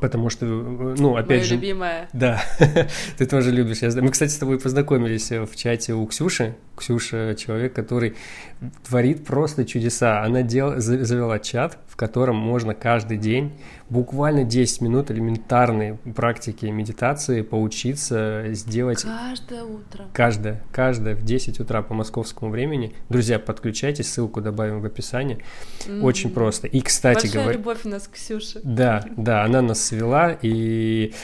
[0.00, 1.54] Потому что, ну, опять Моя же...
[1.54, 2.08] любимая.
[2.12, 2.42] Да,
[3.18, 3.82] ты тоже любишь.
[3.82, 6.56] Мы, кстати, с тобой познакомились в чате у Ксюши.
[6.76, 8.14] Ксюша– человек, который
[8.86, 10.22] творит просто чудеса.
[10.22, 10.78] Она дел...
[10.78, 13.52] завела чат, в котором можно каждый день
[13.88, 19.02] буквально 10 минут элементарной практики медитации поучиться сделать...
[19.02, 20.04] Каждое утро.
[20.12, 22.94] Каждое, каждое в 10 утра по московскому времени.
[23.08, 25.38] Друзья, подключайтесь, ссылку добавим в описании.
[25.86, 26.02] Mm-hmm.
[26.02, 26.66] Очень просто.
[26.66, 27.44] И, кстати говоря...
[27.44, 28.60] Большая любовь у нас к Ксюше.
[28.62, 31.14] Да, да, она нас свела, и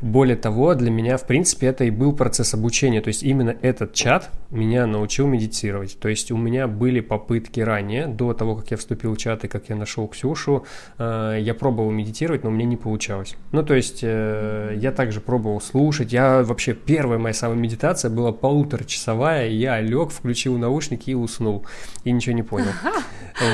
[0.00, 3.00] более того, для меня, в принципе, это и был процесс обучения.
[3.00, 5.98] То есть именно этот чат меня научил медитировать.
[5.98, 9.48] То есть у меня были попытки ранее, до того, как я вступил в чат и
[9.48, 10.64] как я нашел Ксюшу,
[10.98, 13.36] э, я пробовал медитировать, но мне не получалось.
[13.52, 16.12] Ну, то есть э, я также пробовал слушать.
[16.12, 21.66] Я вообще, первая моя самая медитация была полуторачасовая, я лег, включил наушники и уснул.
[22.04, 22.72] И ничего не понял.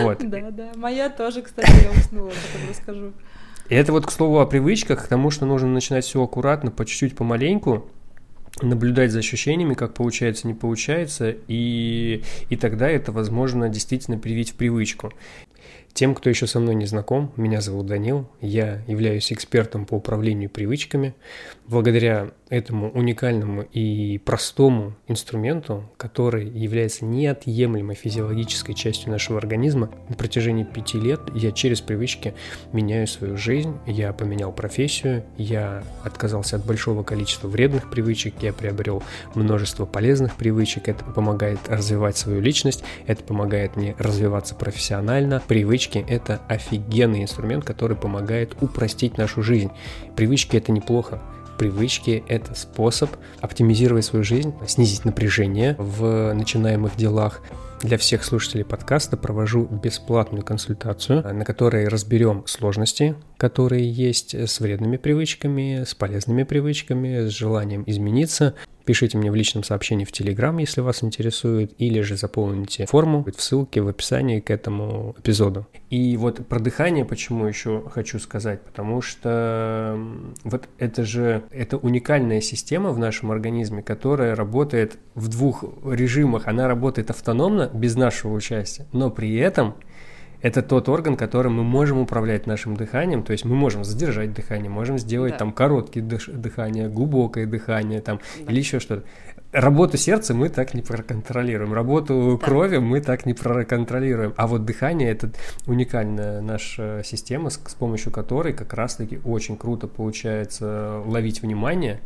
[0.03, 0.19] Вот.
[0.21, 0.73] Да, да.
[0.77, 3.13] Моя тоже, кстати, я уснула, потом расскажу.
[3.73, 6.85] И это вот, к слову, о привычках, к тому, что нужно начинать все аккуратно, по
[6.85, 7.89] чуть-чуть, помаленьку,
[8.61, 14.57] наблюдать за ощущениями, как получается, не получается, и, и тогда это, возможно, действительно привить в
[14.57, 15.15] привычку.
[15.95, 20.49] Тем, кто еще со мной не знаком, меня зовут Данил, я являюсь экспертом по управлению
[20.49, 21.15] привычками.
[21.67, 30.65] Благодаря этому уникальному и простому инструменту, который является неотъемлемой физиологической частью нашего организма, на протяжении
[30.65, 32.35] пяти лет я через привычки
[32.73, 39.03] меняю свою жизнь, я поменял профессию, я отказался от большого количества вредных привычек, я приобрел
[39.35, 45.43] множество полезных привычек, это помогает развивать свою личность, это помогает мне развиваться профессионально.
[45.83, 49.73] Привычки– это офигенный инструмент, который помогает упростить нашу жизнь.
[50.15, 51.21] Привычки– это неплохо
[51.59, 57.41] привычки– это способ оптимизировать свою жизнь, снизить напряжение в начинаемых делах.
[57.83, 64.97] Для всех слушателей подкаста провожу бесплатную консультацию, на которой разберем сложности, которые есть с вредными
[64.97, 70.81] привычками, с полезными привычками, с желанием измениться, Пишите мне в личном сообщении в Телеграм, если
[70.81, 75.67] вас интересует, или же заполните форму в ссылке в описании к этому эпизоду.
[75.91, 79.99] И вот про дыхание почему еще хочу сказать, потому что
[80.45, 86.49] вот это же это уникальная система в нашем организме, которая работает в двух режимах.
[86.49, 89.75] Она работает автономно, без нашего участия, но при этом
[90.43, 94.69] это тот орган, которым мы можем управлять нашим дыханием, то есть мы можем задержать дыхание,
[94.69, 95.39] можем сделать да.
[95.39, 98.53] там короткие дыш- дыхание, глубокое дыхание там да.
[98.53, 99.05] или еще что-то.
[99.53, 102.45] Работу сердца мы так не проконтролируем, работу да.
[102.45, 105.31] крови мы так не проконтролируем, а вот дыхание это
[105.67, 112.01] уникальная наша система, с, с помощью которой как раз-таки очень круто получается ловить внимание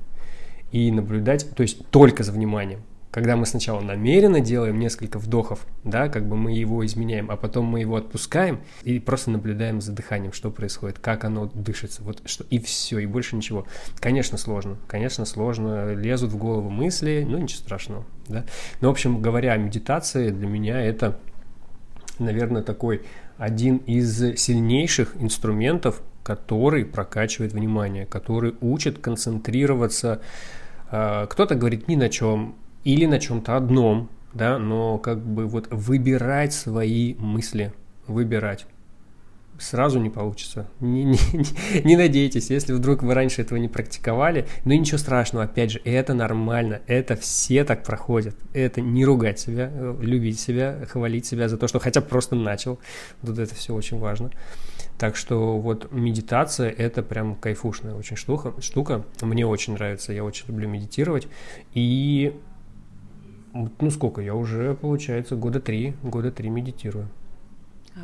[0.72, 2.80] и наблюдать, то есть только за вниманием
[3.16, 7.64] когда мы сначала намеренно делаем несколько вдохов, да, как бы мы его изменяем, а потом
[7.64, 12.44] мы его отпускаем и просто наблюдаем за дыханием, что происходит, как оно дышится, вот что,
[12.50, 13.66] и все, и больше ничего.
[14.00, 18.44] Конечно, сложно, конечно, сложно, лезут в голову мысли, ну, ничего страшного, да.
[18.82, 21.18] Но, в общем, говоря о медитации, для меня это,
[22.18, 23.00] наверное, такой
[23.38, 30.20] один из сильнейших инструментов, который прокачивает внимание, который учит концентрироваться.
[30.90, 35.66] А, кто-то говорит ни на чем, или на чем-то одном, да, но как бы вот
[35.72, 37.72] выбирать свои мысли,
[38.06, 38.64] выбирать.
[39.58, 40.68] Сразу не получится.
[40.78, 44.46] Не, не, не, не надейтесь, если вдруг вы раньше этого не практиковали.
[44.64, 46.80] Но ничего страшного, опять же, это нормально.
[46.86, 48.36] Это все так проходят.
[48.52, 52.36] Это не ругать себя, э, любить себя, хвалить себя за то, что хотя бы просто
[52.36, 52.78] начал.
[53.22, 54.30] Вот это все очень важно.
[54.98, 58.54] Так что вот медитация это прям кайфушная очень штука.
[58.60, 59.04] штука.
[59.22, 61.26] Мне очень нравится, я очень люблю медитировать.
[61.74, 62.38] И
[63.78, 67.08] ну сколько, я уже, получается, года три, года три медитирую.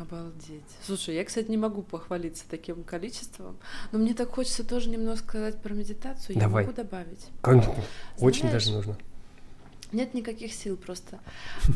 [0.01, 0.63] Обалдеть.
[0.83, 3.57] Слушай, я, кстати, не могу похвалиться таким количеством,
[3.91, 6.39] но мне так хочется тоже немного сказать про медитацию.
[6.39, 6.63] Давай.
[6.63, 7.27] Я могу добавить.
[7.41, 7.75] Конечно.
[8.19, 8.97] Очень даже нужно.
[9.91, 11.19] Нет никаких сил просто.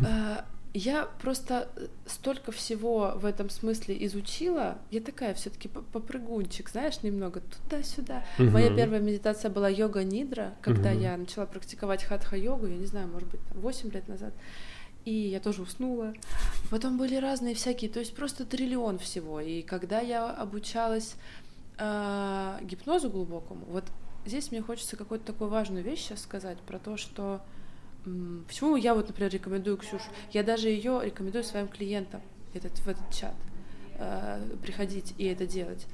[0.77, 4.77] Я просто э, столько всего в этом смысле изучила.
[4.91, 8.23] Я такая все-таки попрыгунчик, знаешь, немного туда-сюда.
[8.37, 8.51] Угу.
[8.51, 10.99] Моя первая медитация была йога нидра, когда угу.
[10.99, 14.35] я начала практиковать хатха-йогу, я не знаю, может быть, 8 лет назад.
[15.03, 16.13] И я тоже уснула.
[16.69, 19.39] Потом были разные всякие, то есть просто триллион всего.
[19.41, 21.15] И когда я обучалась
[21.79, 23.85] э, гипнозу глубокому, вот
[24.27, 27.41] здесь мне хочется какую-то такую важную вещь сейчас сказать про то, что
[28.47, 30.05] Почему я вот, например, рекомендую Ксюшу?
[30.31, 32.21] Я даже ее рекомендую своим клиентам
[32.53, 33.35] этот, в этот чат
[33.95, 35.85] э, приходить и это делать.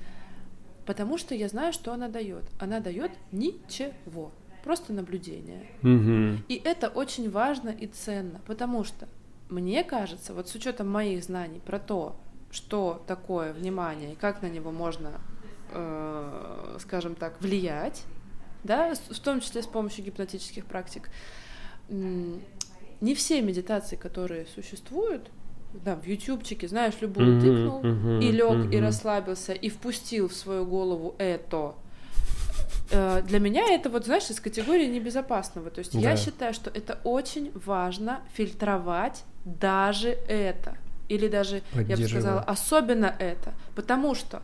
[0.85, 2.43] Потому что я знаю, что она дает.
[2.59, 4.31] Она дает ничего,
[4.63, 5.65] просто наблюдение.
[5.81, 6.43] Угу.
[6.49, 9.07] И это очень важно и ценно, потому что
[9.49, 12.15] мне кажется, вот с учетом моих знаний про то,
[12.51, 15.19] что такое внимание и как на него можно,
[15.71, 18.03] э, скажем так, влиять,
[18.63, 21.09] да, в том числе с помощью гипнотических практик,
[21.93, 25.29] не все медитации, которые существуют,
[25.73, 28.75] да, в ютубчике, знаешь, любую mm-hmm, тыкнул mm-hmm, и лег mm-hmm.
[28.75, 31.73] и расслабился и впустил в свою голову это.
[32.91, 35.69] Э, для меня это вот, знаешь, из категории небезопасного.
[35.71, 35.99] То есть да.
[35.99, 40.77] я считаю, что это очень важно фильтровать даже это.
[41.09, 43.53] Или даже, я бы сказала, особенно это.
[43.75, 44.41] Потому что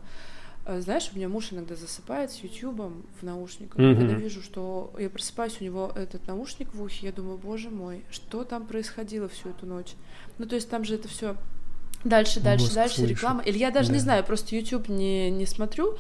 [0.80, 3.80] знаешь, у меня муж иногда засыпает с Ютубом в наушниках.
[3.80, 3.96] Mm-hmm.
[3.96, 8.04] Когда вижу, что я просыпаюсь, у него этот наушник в ухе, я думаю, боже мой,
[8.12, 9.94] что там происходило всю эту ночь?
[10.38, 11.36] Ну, то есть там же это все
[12.04, 13.18] дальше, дальше, Мозг дальше, слышит.
[13.18, 13.42] реклама.
[13.44, 13.96] Или я даже да.
[13.96, 15.98] не знаю, просто YouTube не, не смотрю,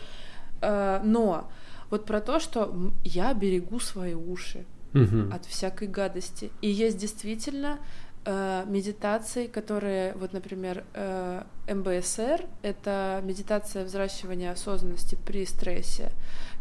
[0.61, 1.49] э, но
[1.89, 5.33] вот про то, что я берегу свои уши mm-hmm.
[5.33, 6.51] от всякой гадости.
[6.61, 7.79] И есть действительно
[8.25, 16.11] э, медитации, которые, вот, например, э, МБСР— это медитация взращивания осознанности при стрессе,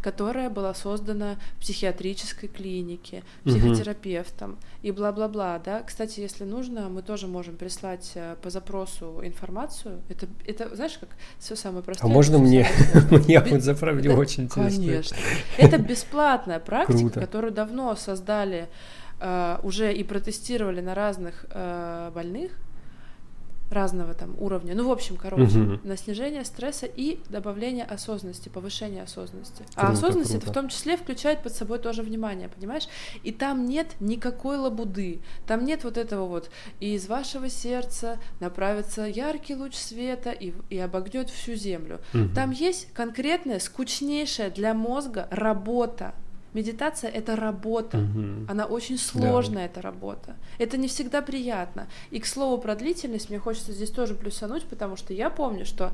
[0.01, 4.79] которая была создана в психиатрической клинике, психотерапевтом mm-hmm.
[4.83, 5.81] и бла-бла-бла, да.
[5.81, 9.99] Кстати, если нужно, мы тоже можем прислать э, по запросу информацию.
[10.09, 12.09] Это, это знаешь, как все самое простое.
[12.09, 12.67] А можно мне?
[13.27, 14.85] Я вот за правде очень интересно.
[14.85, 15.17] Конечно.
[15.57, 18.69] Это бесплатная практика, которую давно создали
[19.63, 22.51] уже и протестировали на разных э, больных
[23.71, 24.75] разного там уровня.
[24.75, 25.79] Ну, в общем, короче, угу.
[25.83, 29.63] на снижение стресса и добавление осознанности, повышение осознанности.
[29.75, 30.45] А круто, а осознанность круто.
[30.45, 32.87] это в том числе включает под собой тоже внимание, понимаешь?
[33.23, 39.05] И там нет никакой лабуды, там нет вот этого вот и из вашего сердца направится
[39.05, 41.99] яркий луч света и, и обогнет всю землю.
[42.13, 42.29] Угу.
[42.33, 46.13] Там есть конкретная, скучнейшая для мозга работа
[46.53, 48.45] Медитация это работа, угу.
[48.47, 49.71] она очень сложная, да.
[49.71, 50.35] эта работа.
[50.57, 51.87] Это не всегда приятно.
[52.09, 55.91] И к слову про длительность, мне хочется здесь тоже плюсануть, потому что я помню, что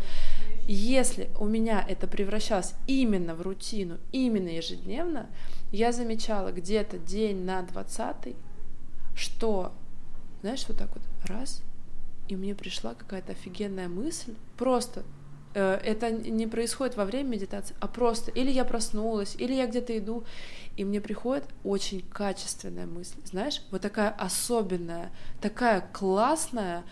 [0.67, 5.27] если у меня это превращалось именно в рутину, именно ежедневно,
[5.71, 8.35] я замечала где-то день на двадцатый,
[9.15, 9.73] что,
[10.41, 11.61] знаешь, вот так вот раз,
[12.27, 15.03] и мне пришла какая-то офигенная мысль, просто
[15.59, 20.23] это не происходит во время медитации, а просто или я проснулась, или я где-то иду,
[20.77, 26.83] и мне приходит очень качественная мысль, знаешь, вот такая особенная, такая классная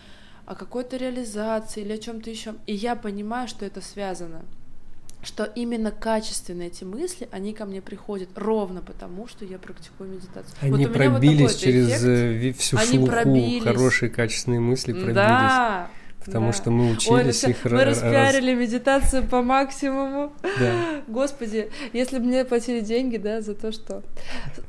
[0.46, 4.42] о какой-то реализации или о чем-то еще, и я понимаю, что это связано
[5.26, 10.54] что именно качественные эти мысли, они ко мне приходят ровно потому, что я практикую медитацию.
[10.60, 12.04] Они вот пробились вот через эффект.
[12.04, 13.62] Э, всю они шелуху, пробились.
[13.62, 15.14] хорошие качественные мысли пробились.
[15.14, 15.88] Да,
[16.24, 16.52] Потому да.
[16.52, 18.60] что мы учились Ой, их Мы распиарили раз...
[18.60, 20.32] медитацию по максимуму.
[20.58, 21.02] Да.
[21.06, 24.02] Господи, если бы мне платили деньги, да, за то, что...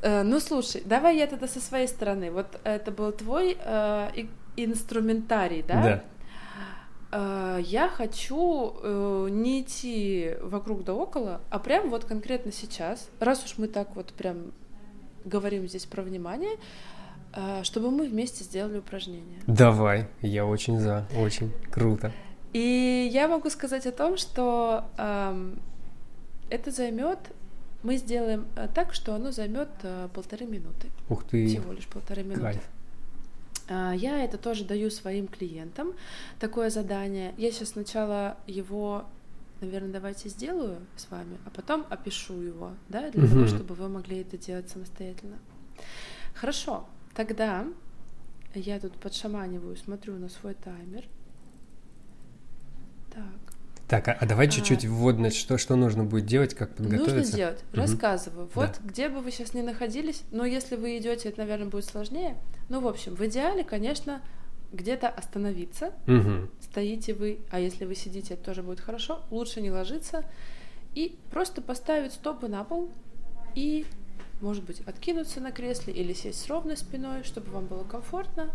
[0.02, 2.30] Э, ну, слушай, давай я тогда со своей стороны.
[2.30, 4.08] Вот это был твой э,
[4.56, 5.82] инструментарий, да?
[5.82, 6.04] Да.
[7.12, 13.44] Э, я хочу э, не идти вокруг да около, а прям вот конкретно сейчас, раз
[13.44, 14.52] уж мы так вот прям
[15.24, 16.56] говорим здесь про внимание,
[17.62, 19.40] чтобы мы вместе сделали упражнение.
[19.46, 22.12] Давай, я очень за, очень круто.
[22.52, 25.60] И я могу сказать о том, что эм,
[26.48, 27.18] это займет,
[27.82, 30.88] мы сделаем э, так, что оно займет э, полторы минуты.
[31.08, 31.46] Ух ты!
[31.46, 32.40] Всего лишь полторы минуты.
[32.40, 32.62] Кайф.
[33.68, 35.92] А, я это тоже даю своим клиентам,
[36.38, 37.34] такое задание.
[37.36, 39.04] Я сейчас сначала его,
[39.60, 43.32] наверное, давайте сделаю с вами, а потом опишу его, да, для угу.
[43.32, 45.36] того, чтобы вы могли это делать самостоятельно.
[46.34, 46.86] Хорошо.
[47.16, 47.66] Тогда
[48.54, 51.04] я тут подшаманиваю, смотрю на свой таймер.
[53.12, 53.24] Так.
[53.88, 57.14] Так, а, а давай чуть-чуть а, вводно, что, что нужно будет делать, как подготовиться?
[57.14, 57.80] Нужно делать, угу.
[57.80, 58.50] рассказываю.
[58.54, 58.88] Вот да.
[58.88, 62.36] где бы вы сейчас ни находились, но если вы идете, это, наверное, будет сложнее.
[62.68, 64.20] Ну, в общем, в идеале, конечно,
[64.72, 65.92] где-то остановиться.
[66.06, 66.50] Угу.
[66.60, 69.22] Стоите вы, а если вы сидите, это тоже будет хорошо.
[69.30, 70.22] Лучше не ложиться
[70.94, 72.90] и просто поставить стопы на пол
[73.54, 73.86] и
[74.40, 78.50] может быть, откинуться на кресле или сесть с ровной спиной, чтобы вам было комфортно.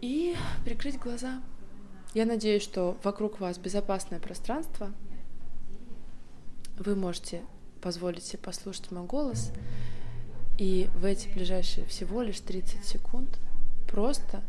[0.00, 1.42] И прикрыть глаза.
[2.14, 4.92] Я надеюсь, что вокруг вас безопасное пространство.
[6.78, 7.42] Вы можете
[7.80, 9.52] позволить себе послушать мой голос.
[10.58, 13.38] И в эти ближайшие всего лишь 30 секунд
[13.90, 14.42] просто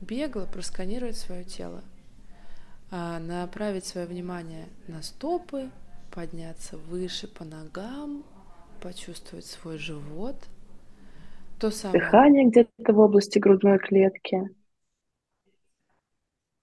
[0.00, 1.82] бегло просканировать свое тело,
[2.90, 5.70] а направить свое внимание на стопы,
[6.14, 8.24] подняться выше по ногам,
[8.80, 10.36] почувствовать свой живот.
[11.58, 12.00] То самое...
[12.00, 14.48] Дыхание где-то в области грудной клетки.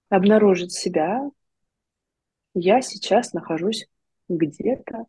[0.10, 1.30] Обнаружить себя.
[2.54, 3.88] Я сейчас нахожусь
[4.30, 5.06] где-то.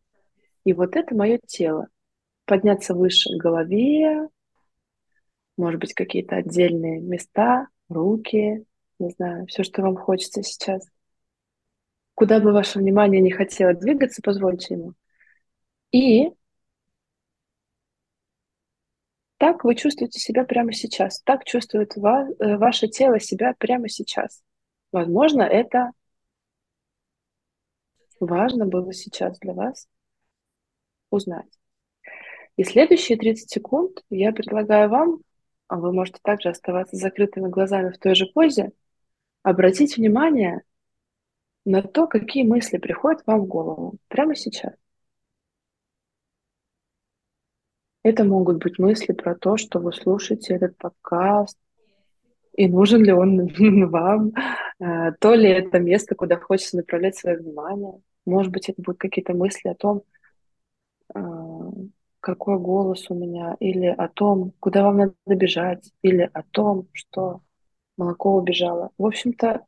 [0.64, 1.86] И вот это мое тело.
[2.44, 4.28] Подняться выше к голове,
[5.56, 8.64] может быть, какие-то отдельные места, руки,
[8.98, 10.84] не знаю, все, что вам хочется сейчас.
[12.14, 14.94] Куда бы ваше внимание не хотело двигаться, позвольте ему.
[15.92, 16.30] И
[19.38, 21.20] так вы чувствуете себя прямо сейчас.
[21.22, 24.42] Так чувствует ва- э, ваше тело себя прямо сейчас.
[24.92, 25.90] Возможно, это
[28.20, 29.88] важно было сейчас для вас
[31.10, 31.58] узнать.
[32.56, 35.18] И следующие 30 секунд я предлагаю вам,
[35.68, 38.72] а вы можете также оставаться закрытыми глазами в той же позе,
[39.42, 40.62] обратить внимание
[41.64, 44.74] на то, какие мысли приходят вам в голову прямо сейчас.
[48.02, 51.56] Это могут быть мысли про то, что вы слушаете этот подкаст,
[52.54, 53.46] и нужен ли он
[53.90, 54.32] вам,
[54.80, 58.00] э, то ли это место, куда хочется направлять свое внимание.
[58.26, 60.02] Может быть, это будут какие-то мысли о том,
[61.14, 61.20] э,
[62.20, 67.40] какой голос у меня, или о том, куда вам надо бежать, или о том, что
[67.96, 68.90] молоко убежало.
[68.98, 69.64] В общем-то,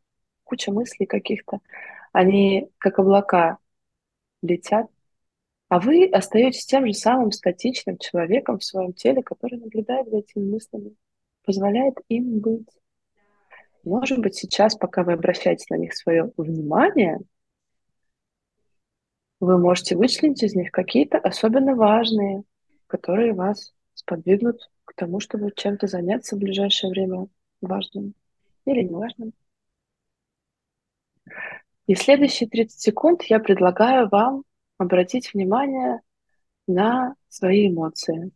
[0.54, 1.58] куча мыслей каких-то.
[2.12, 3.58] Они как облака
[4.40, 4.88] летят,
[5.68, 10.48] а вы остаетесь тем же самым статичным человеком в своем теле, который наблюдает за этими
[10.48, 10.94] мыслями,
[11.44, 12.68] позволяет им быть.
[13.82, 17.18] Может быть, сейчас, пока вы обращаете на них свое внимание,
[19.40, 22.44] вы можете вычленить из них какие-то особенно важные,
[22.86, 27.26] которые вас сподвигнут к тому, чтобы чем-то заняться в ближайшее время
[27.60, 28.14] важным
[28.64, 29.32] или неважным.
[31.86, 34.44] И следующие 30 секунд я предлагаю вам
[34.78, 36.00] обратить внимание
[36.66, 38.30] на свои эмоции.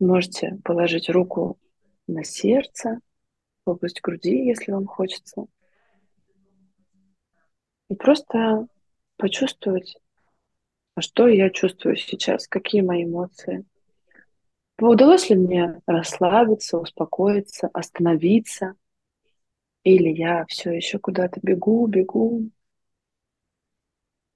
[0.00, 1.58] Можете положить руку
[2.08, 3.00] на сердце,
[3.64, 5.46] в область груди, если вам хочется.
[7.88, 8.66] И просто
[9.16, 9.96] почувствовать,
[10.96, 13.64] а что я чувствую сейчас, какие мои эмоции.
[14.78, 18.74] Удалось ли мне расслабиться, успокоиться, остановиться–
[19.86, 22.50] или я все еще куда-то бегу, бегу.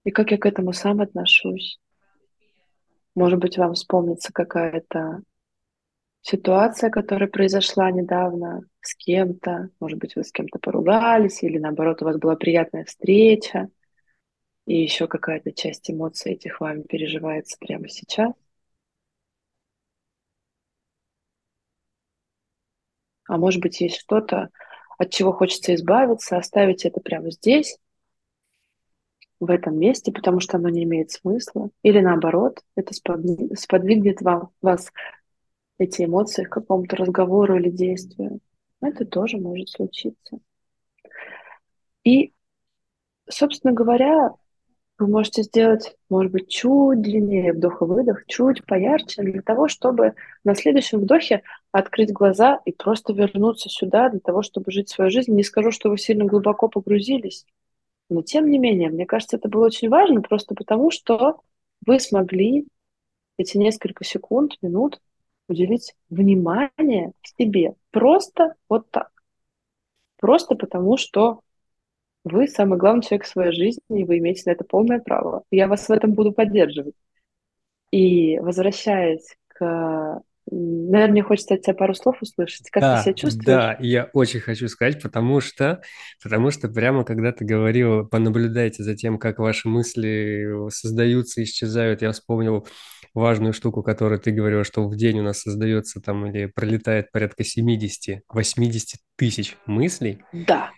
[0.04, 1.80] И как я к этому сам отношусь.
[3.16, 5.22] Может быть, вам вспомнится какая-то
[6.20, 9.70] ситуация, которая произошла недавно с кем-то.
[9.80, 13.70] Может быть, вы с кем-то поругались, или наоборот, у вас была приятная встреча,
[14.66, 18.32] и еще какая-то часть эмоций этих вами переживается прямо сейчас.
[23.26, 24.50] А может быть, есть что-то,
[25.00, 27.78] от чего хочется избавиться, оставить это прямо здесь,
[29.40, 31.70] в этом месте, потому что оно не имеет смысла.
[31.82, 34.92] Или наоборот, это сподвигнет вам, вас
[35.78, 38.40] эти эмоции к какому-то разговору или действию.
[38.82, 40.38] Это тоже может случиться.
[42.04, 42.34] И,
[43.26, 44.34] собственно говоря,
[45.00, 50.14] вы можете сделать, может быть, чуть длиннее вдох и выдох, чуть поярче, для того, чтобы
[50.44, 55.32] на следующем вдохе открыть глаза и просто вернуться сюда для того, чтобы жить свою жизнь.
[55.34, 57.46] Не скажу, что вы сильно глубоко погрузились,
[58.08, 61.40] но тем не менее, мне кажется, это было очень важно просто потому, что
[61.86, 62.66] вы смогли
[63.38, 65.00] эти несколько секунд, минут
[65.48, 67.74] уделить внимание себе.
[67.90, 69.10] Просто вот так.
[70.18, 71.40] Просто потому, что
[72.24, 75.44] вы самый главный человек в своей жизни, и вы имеете на это полное право.
[75.50, 76.94] Я вас в этом буду поддерживать.
[77.90, 80.22] И возвращаясь к...
[80.52, 82.70] Наверное, мне хочется от тебя пару слов услышать.
[82.70, 83.46] Как да, ты себя чувствуешь?
[83.46, 85.80] Да, я очень хочу сказать, потому что,
[86.20, 92.10] потому что прямо когда ты говорил, понаблюдайте за тем, как ваши мысли создаются, исчезают, я
[92.10, 92.66] вспомнил
[93.14, 97.44] важную штуку, которую ты говорил, что в день у нас создается там или пролетает порядка
[97.44, 98.20] 70-80
[99.16, 100.22] тысяч мыслей.
[100.32, 100.70] Да.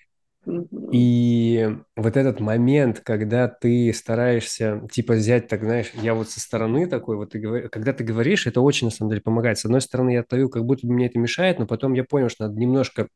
[0.92, 6.88] И вот этот момент, когда ты стараешься, типа, взять, так знаешь, я вот со стороны
[6.88, 9.58] такой, вот ты говоришь, когда ты говоришь, это очень, на самом деле, помогает.
[9.58, 12.28] С одной стороны, я таю, как будто бы мне это мешает, но потом я понял,
[12.28, 13.08] что надо немножко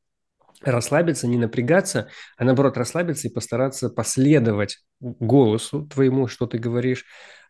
[0.62, 7.04] расслабиться, не напрягаться, а наоборот расслабиться и постараться последовать голосу твоему, что ты говоришь,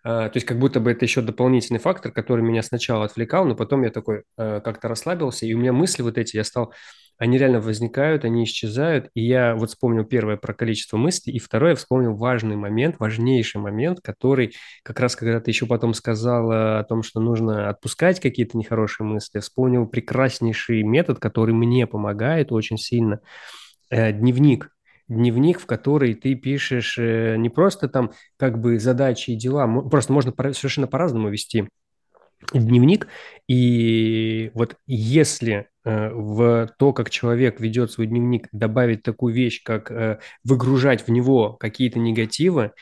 [0.07, 3.83] то есть как будто бы это еще дополнительный фактор, который меня сначала отвлекал, но потом
[3.83, 6.73] я такой как-то расслабился, и у меня мысли вот эти, я стал
[7.19, 9.09] они реально возникают, они исчезают.
[9.15, 14.01] И я вот вспомнил первое про количество мыслей, и второе вспомнил важный момент, важнейший момент,
[14.03, 19.07] который как раз когда ты еще потом сказала о том, что нужно отпускать какие-то нехорошие
[19.07, 23.21] мысли, вспомнил прекраснейший метод, который мне помогает очень сильно.
[23.89, 24.71] Э, дневник
[25.09, 30.13] дневник, в который ты пишешь э, не просто там как бы задачи и дела, просто
[30.13, 31.69] можно совершенно по-разному вести
[32.53, 33.09] дневник.
[33.49, 39.91] И вот если э, в то, как человек ведет свой дневник, добавить такую вещь, как
[39.91, 42.73] э, выгружать в него какие-то негативы,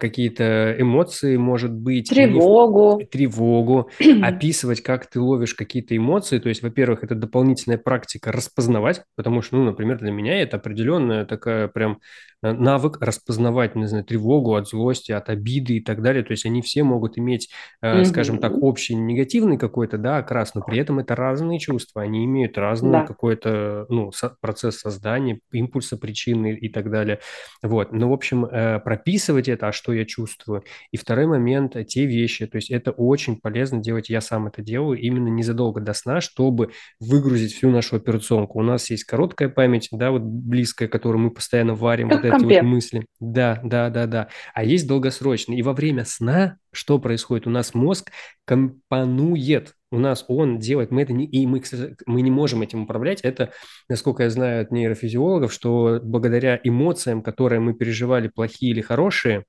[0.00, 2.08] какие-то эмоции, может быть.
[2.08, 3.02] Тревогу.
[3.10, 3.90] Тревогу.
[4.22, 6.38] описывать, как ты ловишь какие-то эмоции.
[6.38, 11.24] То есть, во-первых, это дополнительная практика распознавать, потому что, ну, например, для меня это определенная
[11.24, 11.96] такая прям э,
[12.42, 16.22] навык распознавать, не знаю, тревогу от злости, от обиды и так далее.
[16.24, 17.50] То есть они все могут иметь,
[17.82, 18.04] mm-hmm.
[18.04, 22.58] скажем так, общий негативный какой-то, да, окрас, но при этом это разные чувства, они имеют
[22.58, 23.06] разный да.
[23.06, 27.20] какой-то, ну, со- процесс создания, импульса, причины и так далее.
[27.62, 27.92] Вот.
[27.92, 28.48] Ну, в общем,
[28.84, 30.64] прописывать это, а что я чувствую.
[30.90, 34.62] И второй момент, э, те вещи, то есть это очень полезно делать, я сам это
[34.62, 36.70] делаю именно незадолго до сна, чтобы
[37.00, 38.58] выгрузить всю нашу операционку.
[38.58, 42.60] У нас есть короткая память, да, вот близкая, которую мы постоянно варим, как вот эти
[42.60, 43.06] вот мысли.
[43.20, 44.28] Да, да, да, да.
[44.54, 45.58] А есть долгосрочные.
[45.58, 47.46] И во время сна что происходит?
[47.46, 48.10] У нас мозг
[48.44, 51.62] компонует, у нас он делает, мы это не, и мы,
[52.06, 53.20] мы не можем этим управлять.
[53.20, 53.52] Это,
[53.88, 59.44] насколько я знаю от нейрофизиологов, что благодаря эмоциям, которые мы переживали, плохие или хорошие,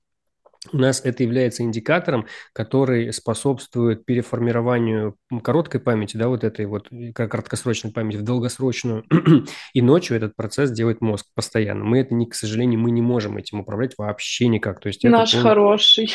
[0.71, 7.91] у нас это является индикатором, который способствует переформированию короткой памяти, да, вот этой вот краткосрочной
[7.91, 9.03] памяти в долгосрочную.
[9.73, 11.83] И ночью этот процесс делает мозг постоянно.
[11.83, 14.79] Мы это, не, к сожалению, мы не можем этим управлять вообще никак.
[14.79, 16.13] То есть Наш это, хороший.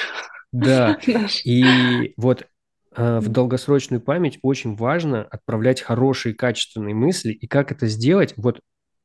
[0.50, 0.98] Да,
[1.44, 2.46] и вот
[2.96, 7.32] э, в долгосрочную память очень важно отправлять хорошие, качественные мысли.
[7.32, 8.32] И как это сделать?
[8.36, 8.60] Вот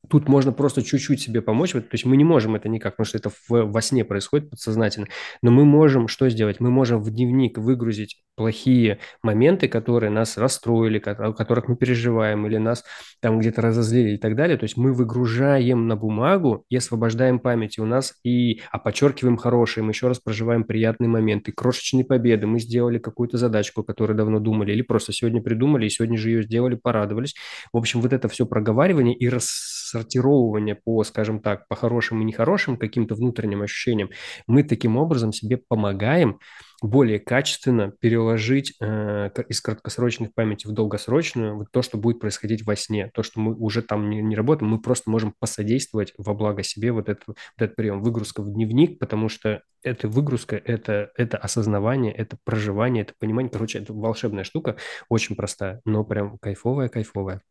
[0.10, 1.72] тут можно просто чуть-чуть себе помочь.
[1.72, 5.08] То есть мы не можем это никак, потому что это в, во сне происходит подсознательно.
[5.42, 6.60] Но мы можем что сделать?
[6.60, 12.58] Мы можем в дневник выгрузить плохие моменты, которые нас расстроили, о которых мы переживаем, или
[12.58, 12.84] нас
[13.22, 14.58] там где-то разозлили и так далее.
[14.58, 17.78] То есть мы выгружаем на бумагу и освобождаем память.
[17.78, 22.48] И у нас и а подчеркиваем хорошие, мы еще раз проживаем приятные моменты, крошечные победы.
[22.48, 26.30] Мы сделали какую-то задачку, о которой давно думали, или просто сегодня придумали, и сегодня же
[26.30, 27.36] ее сделали, порадовались.
[27.72, 32.78] В общем, вот это все проговаривание и рассортировывание по, скажем так, по хорошим и нехорошим
[32.78, 34.10] каким-то внутренним ощущениям,
[34.48, 36.40] мы таким образом себе помогаем
[36.84, 42.76] более качественно переложить э, из краткосрочной памяти в долгосрочную вот то, что будет происходить во
[42.76, 46.62] сне, то, что мы уже там не, не работаем, мы просто можем посодействовать во благо
[46.62, 51.38] себе вот, это, вот этот прием, выгрузка в дневник, потому что эта выгрузка, это, это
[51.38, 54.76] осознавание, это проживание, это понимание, короче, это волшебная штука,
[55.08, 57.42] очень простая, но прям кайфовая-кайфовая.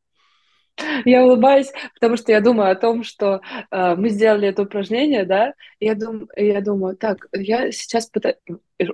[1.05, 5.55] Я улыбаюсь, потому что я думаю о том, что э, мы сделали это упражнение, да,
[5.78, 8.37] и я, дум, я думаю, так, я сейчас пытаюсь,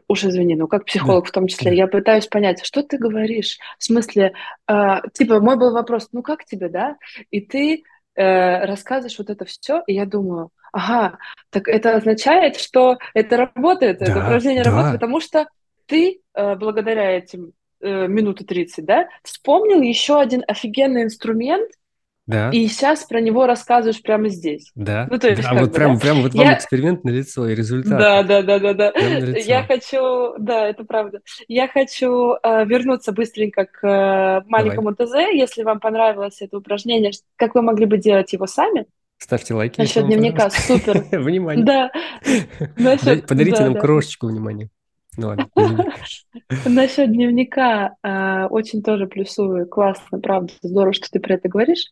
[0.09, 1.29] уж извини, ну как психолог да.
[1.29, 4.33] в том числе, я пытаюсь понять, что ты говоришь, в смысле,
[4.69, 6.97] э, типа, мой был вопрос, ну как тебе, да,
[7.31, 7.83] и ты
[8.15, 11.19] э, рассказываешь вот это все, и я думаю, ага,
[11.51, 14.71] так это означает, что это работает, да, это упражнение да.
[14.71, 15.47] работает, потому что
[15.87, 21.71] ты э, благодаря этим э, минуты 30, да, вспомнил еще один офигенный инструмент,
[22.29, 22.51] да.
[22.51, 24.71] И сейчас про него рассказываешь прямо здесь.
[24.75, 25.09] Да.
[25.11, 26.01] Ну, то есть, да, вот прям, да?
[26.01, 26.55] прям вот вам я...
[26.55, 27.99] эксперимент на лицо и результат.
[27.99, 28.93] Да, да, да, да, да.
[29.39, 31.23] Я хочу, да, это правда.
[31.49, 35.31] Я хочу э, вернуться быстренько к э, маленькому Давай.
[35.31, 35.35] ТЗ.
[35.35, 38.85] Если вам понравилось это упражнение, как вы могли бы делать его сами?
[39.17, 39.81] Ставьте лайки.
[39.81, 41.07] Насчет дневника, супер.
[41.19, 41.65] Внимание.
[41.65, 41.91] Да.
[43.27, 44.69] Подарите нам крошечку внимания.
[45.19, 45.49] Ну ладно,
[46.65, 49.67] Насчет дневника э, очень тоже плюсую.
[49.67, 51.87] Классно, правда, здорово, что ты про это говоришь.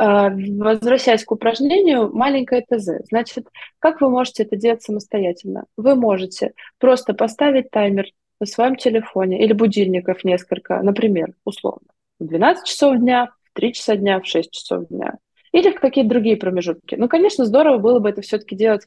[0.00, 3.06] Э, возвращаясь к упражнению, маленькое ТЗ.
[3.10, 3.46] Значит,
[3.78, 5.66] как вы можете это делать самостоятельно?
[5.76, 8.06] Вы можете просто поставить таймер
[8.40, 13.96] на своем телефоне или будильников несколько, например, условно, в 12 часов дня, в 3 часа
[13.96, 15.18] дня, в 6 часов дня.
[15.52, 16.94] Или в какие-то другие промежутки.
[16.94, 18.86] Ну, конечно, здорово было бы это все-таки делать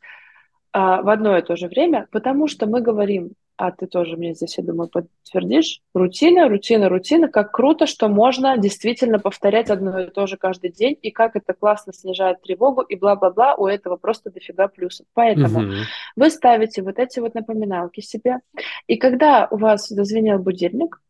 [0.74, 4.34] а, в одно и то же время, потому что мы говорим а ты тоже мне
[4.34, 10.10] здесь, я думаю, подтвердишь, рутина, рутина, рутина, как круто, что можно действительно повторять одно и
[10.10, 14.30] то же каждый день, и как это классно снижает тревогу, и бла-бла-бла, у этого просто
[14.30, 15.06] дофига плюсов.
[15.14, 15.74] Поэтому угу.
[16.16, 18.40] вы ставите вот эти вот напоминалки себе,
[18.88, 21.02] и когда у вас зазвенел будильник,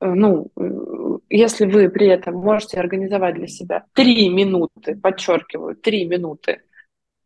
[0.00, 6.04] э, ну, э, если вы при этом можете организовать для себя три минуты, подчеркиваю, три
[6.04, 6.60] минуты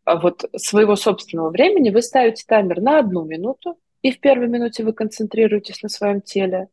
[0.08, 4.84] а вот своего собственного времени, вы ставите таймер на одну минуту, и в первой минуте
[4.84, 6.68] вы концентрируетесь на своем теле.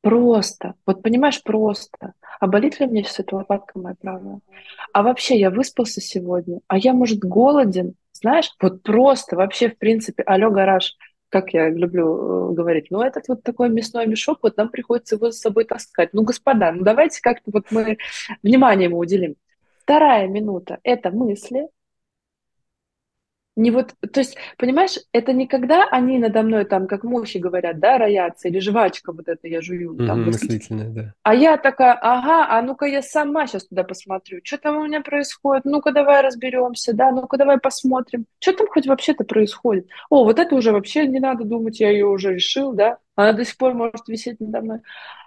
[0.00, 0.74] Просто.
[0.84, 2.14] Вот понимаешь, просто.
[2.40, 4.40] А болит ли мне сейчас эта лопатка моя правая?
[4.92, 6.60] А вообще я выспался сегодня?
[6.66, 7.94] А я, может, голоден?
[8.12, 10.96] Знаешь, вот просто вообще, в принципе, алло, гараж,
[11.28, 15.30] как я люблю э, говорить, ну, этот вот такой мясной мешок, вот нам приходится его
[15.30, 16.10] с собой таскать.
[16.12, 17.96] Ну, господа, ну, давайте как-то вот мы
[18.42, 19.36] внимание ему уделим.
[19.82, 21.68] Вторая минута– это мысли,
[23.54, 27.78] не вот, то есть, понимаешь, это не когда они надо мной там, как мухи говорят,
[27.80, 29.94] да, роятся, или жвачка вот это я жую.
[29.94, 31.14] Угу, там, мыслительная, да.
[31.22, 35.02] А я такая, ага, а ну-ка я сама сейчас туда посмотрю, что там у меня
[35.02, 39.86] происходит, ну-ка давай разберемся, да, ну-ка давай посмотрим, что там хоть вообще-то происходит.
[40.08, 43.44] О, вот это уже вообще не надо думать, я ее уже решил, да, она до
[43.44, 44.78] сих пор может висеть надо мной.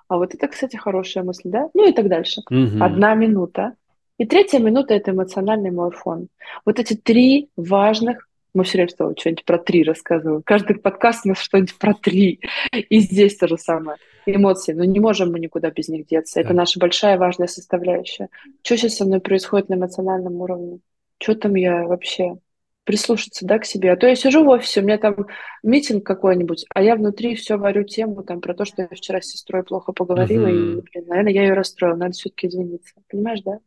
[0.07, 1.69] А вот это, кстати, хорошая мысль, да?
[1.73, 2.41] Ну и так дальше.
[2.49, 2.83] Угу.
[2.83, 3.75] Одна минута.
[4.17, 6.29] И третья минута– это эмоциональный марафон.
[6.65, 10.41] Вот эти три важных мы все время что-нибудь про три рассказываем.
[10.41, 12.39] Каждый подкаст у нас что-нибудь про три.
[12.71, 13.97] И здесь то же самое.
[14.25, 14.71] Эмоции.
[14.71, 16.39] Но не можем мы никуда без них деться.
[16.39, 18.29] Это наша большая важная составляющая.
[18.63, 20.79] Что сейчас со мной происходит на эмоциональном уровне?
[21.21, 22.37] Что там я вообще?
[22.85, 23.91] Прислушаться, да, к себе.
[23.91, 25.25] А то я сижу в офисе, у меня там
[25.63, 29.25] митинг какой-нибудь, а я внутри все варю тему там про то, что я вчера с
[29.25, 30.77] сестрой плохо поговорила, uh-huh.
[30.77, 32.93] и, блин, наверное, я ее расстроила, надо все-таки извиниться.
[33.09, 33.57] Понимаешь, да?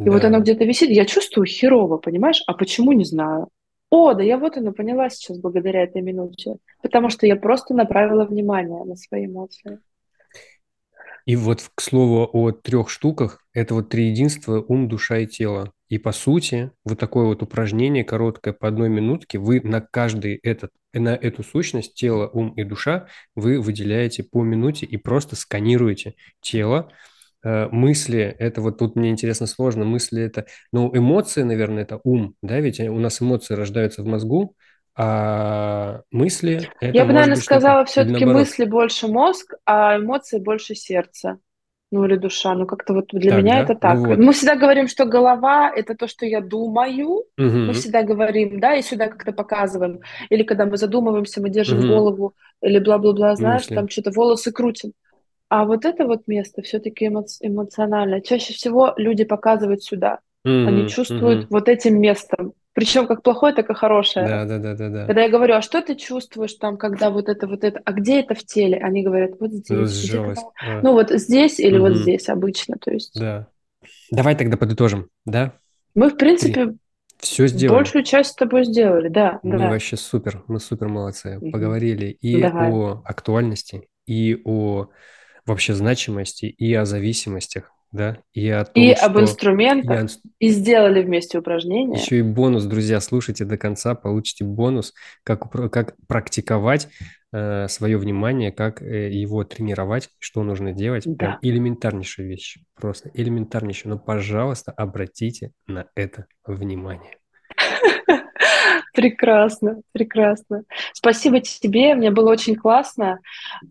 [0.00, 0.12] И да.
[0.12, 2.42] вот оно где-то висит, я чувствую херово, понимаешь?
[2.46, 3.48] А почему, не знаю.
[3.90, 6.56] О, да я вот она поняла сейчас благодаря этой минуте.
[6.82, 9.78] Потому что я просто направила внимание на свои эмоции.
[11.26, 15.70] И вот, к слову, о трех штуках, это вот три единства– ум, душа и тело.
[15.90, 20.70] И по сути, вот такое вот упражнение короткое по одной минутке, вы на каждый этот,
[20.94, 26.90] на эту сущность, тело, ум и душа, вы выделяете по минуте и просто сканируете тело,
[27.42, 32.60] мысли, это вот тут мне интересно сложно, мысли это, ну, эмоции, наверное, это ум, да,
[32.60, 34.54] ведь у нас эмоции рождаются в мозгу,
[34.96, 41.38] а мысли это Я бы, наверное, сказала все-таки мысли больше мозг, а эмоции больше сердце.
[41.92, 42.54] Ну, или душа.
[42.54, 43.60] Ну, как-то вот для так, меня да?
[43.62, 43.94] это так.
[43.96, 44.18] Ну, вот.
[44.18, 47.08] Мы всегда говорим, что голова– это то, что я думаю.
[47.08, 47.24] Угу.
[47.36, 50.00] Мы всегда говорим, да, и сюда как-то показываем.
[50.28, 51.88] Или когда мы задумываемся, мы держим угу.
[51.88, 53.74] голову, или бла-бла-бла, знаешь, Мысли.
[53.74, 54.92] там что-то волосы крутим.
[55.50, 58.20] А вот это вот место все-таки эмо- эмоциональное.
[58.20, 60.20] Чаще всего люди показывают сюда.
[60.46, 61.48] Mm-hmm, Они чувствуют mm-hmm.
[61.50, 62.52] вот этим местом.
[62.72, 64.28] Причем как плохое, так и хорошее.
[64.28, 65.06] Да, да, да, да, да.
[65.06, 68.20] Когда я говорю, а что ты чувствуешь там, когда вот это, вот это, а где
[68.20, 68.78] это в теле?
[68.78, 69.90] Они говорят, вот здесь.
[69.90, 70.38] Сжалось.
[70.62, 70.80] А.
[70.82, 71.80] Ну вот здесь или mm-hmm.
[71.80, 73.18] вот здесь обычно, то есть.
[73.18, 73.48] Да.
[74.12, 75.54] Давай тогда подытожим, да?
[75.96, 76.74] Мы в принципе
[77.18, 77.78] все сделали.
[77.78, 79.40] Большую часть с тобой сделали, да.
[79.42, 79.68] Мы да.
[79.68, 81.40] вообще супер, мы супер молодцы.
[81.50, 82.70] Поговорили и Давай.
[82.70, 84.90] о актуальности, и о
[85.50, 89.06] вообще значимости и о зависимостях, да, и о том, и что...
[89.06, 92.00] об инструментах, и, и сделали вместе упражнения.
[92.00, 94.94] Еще и бонус, друзья, слушайте до конца, получите бонус,
[95.24, 96.88] как, как практиковать
[97.32, 101.02] э, свое внимание, как э, его тренировать, что нужно делать.
[101.04, 101.16] Да.
[101.16, 103.94] Прям элементарнейшая вещь, просто элементарнейшая.
[103.94, 107.19] Но, пожалуйста, обратите на это внимание.
[109.00, 110.64] Прекрасно, прекрасно.
[110.92, 113.20] Спасибо тебе, мне было очень классно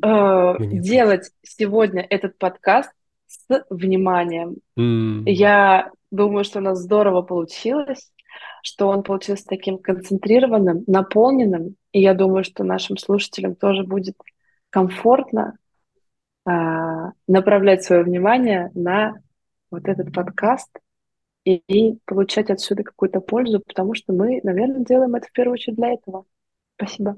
[0.04, 2.90] э, делать сегодня этот подкаст
[3.28, 4.56] с вниманием.
[4.76, 5.26] Mm.
[5.28, 8.12] Я думаю, что у нас здорово получилось,
[8.64, 14.16] что он получился таким концентрированным, наполненным, и я думаю, что нашим слушателям тоже будет
[14.72, 15.60] комфортно
[16.48, 16.52] э,
[17.28, 19.14] направлять свое внимание на
[19.70, 20.72] вот этот подкаст
[21.58, 25.94] и, получать отсюда какую-то пользу, потому что мы, наверное, делаем это в первую очередь для
[25.94, 26.26] этого.
[26.78, 27.18] Спасибо.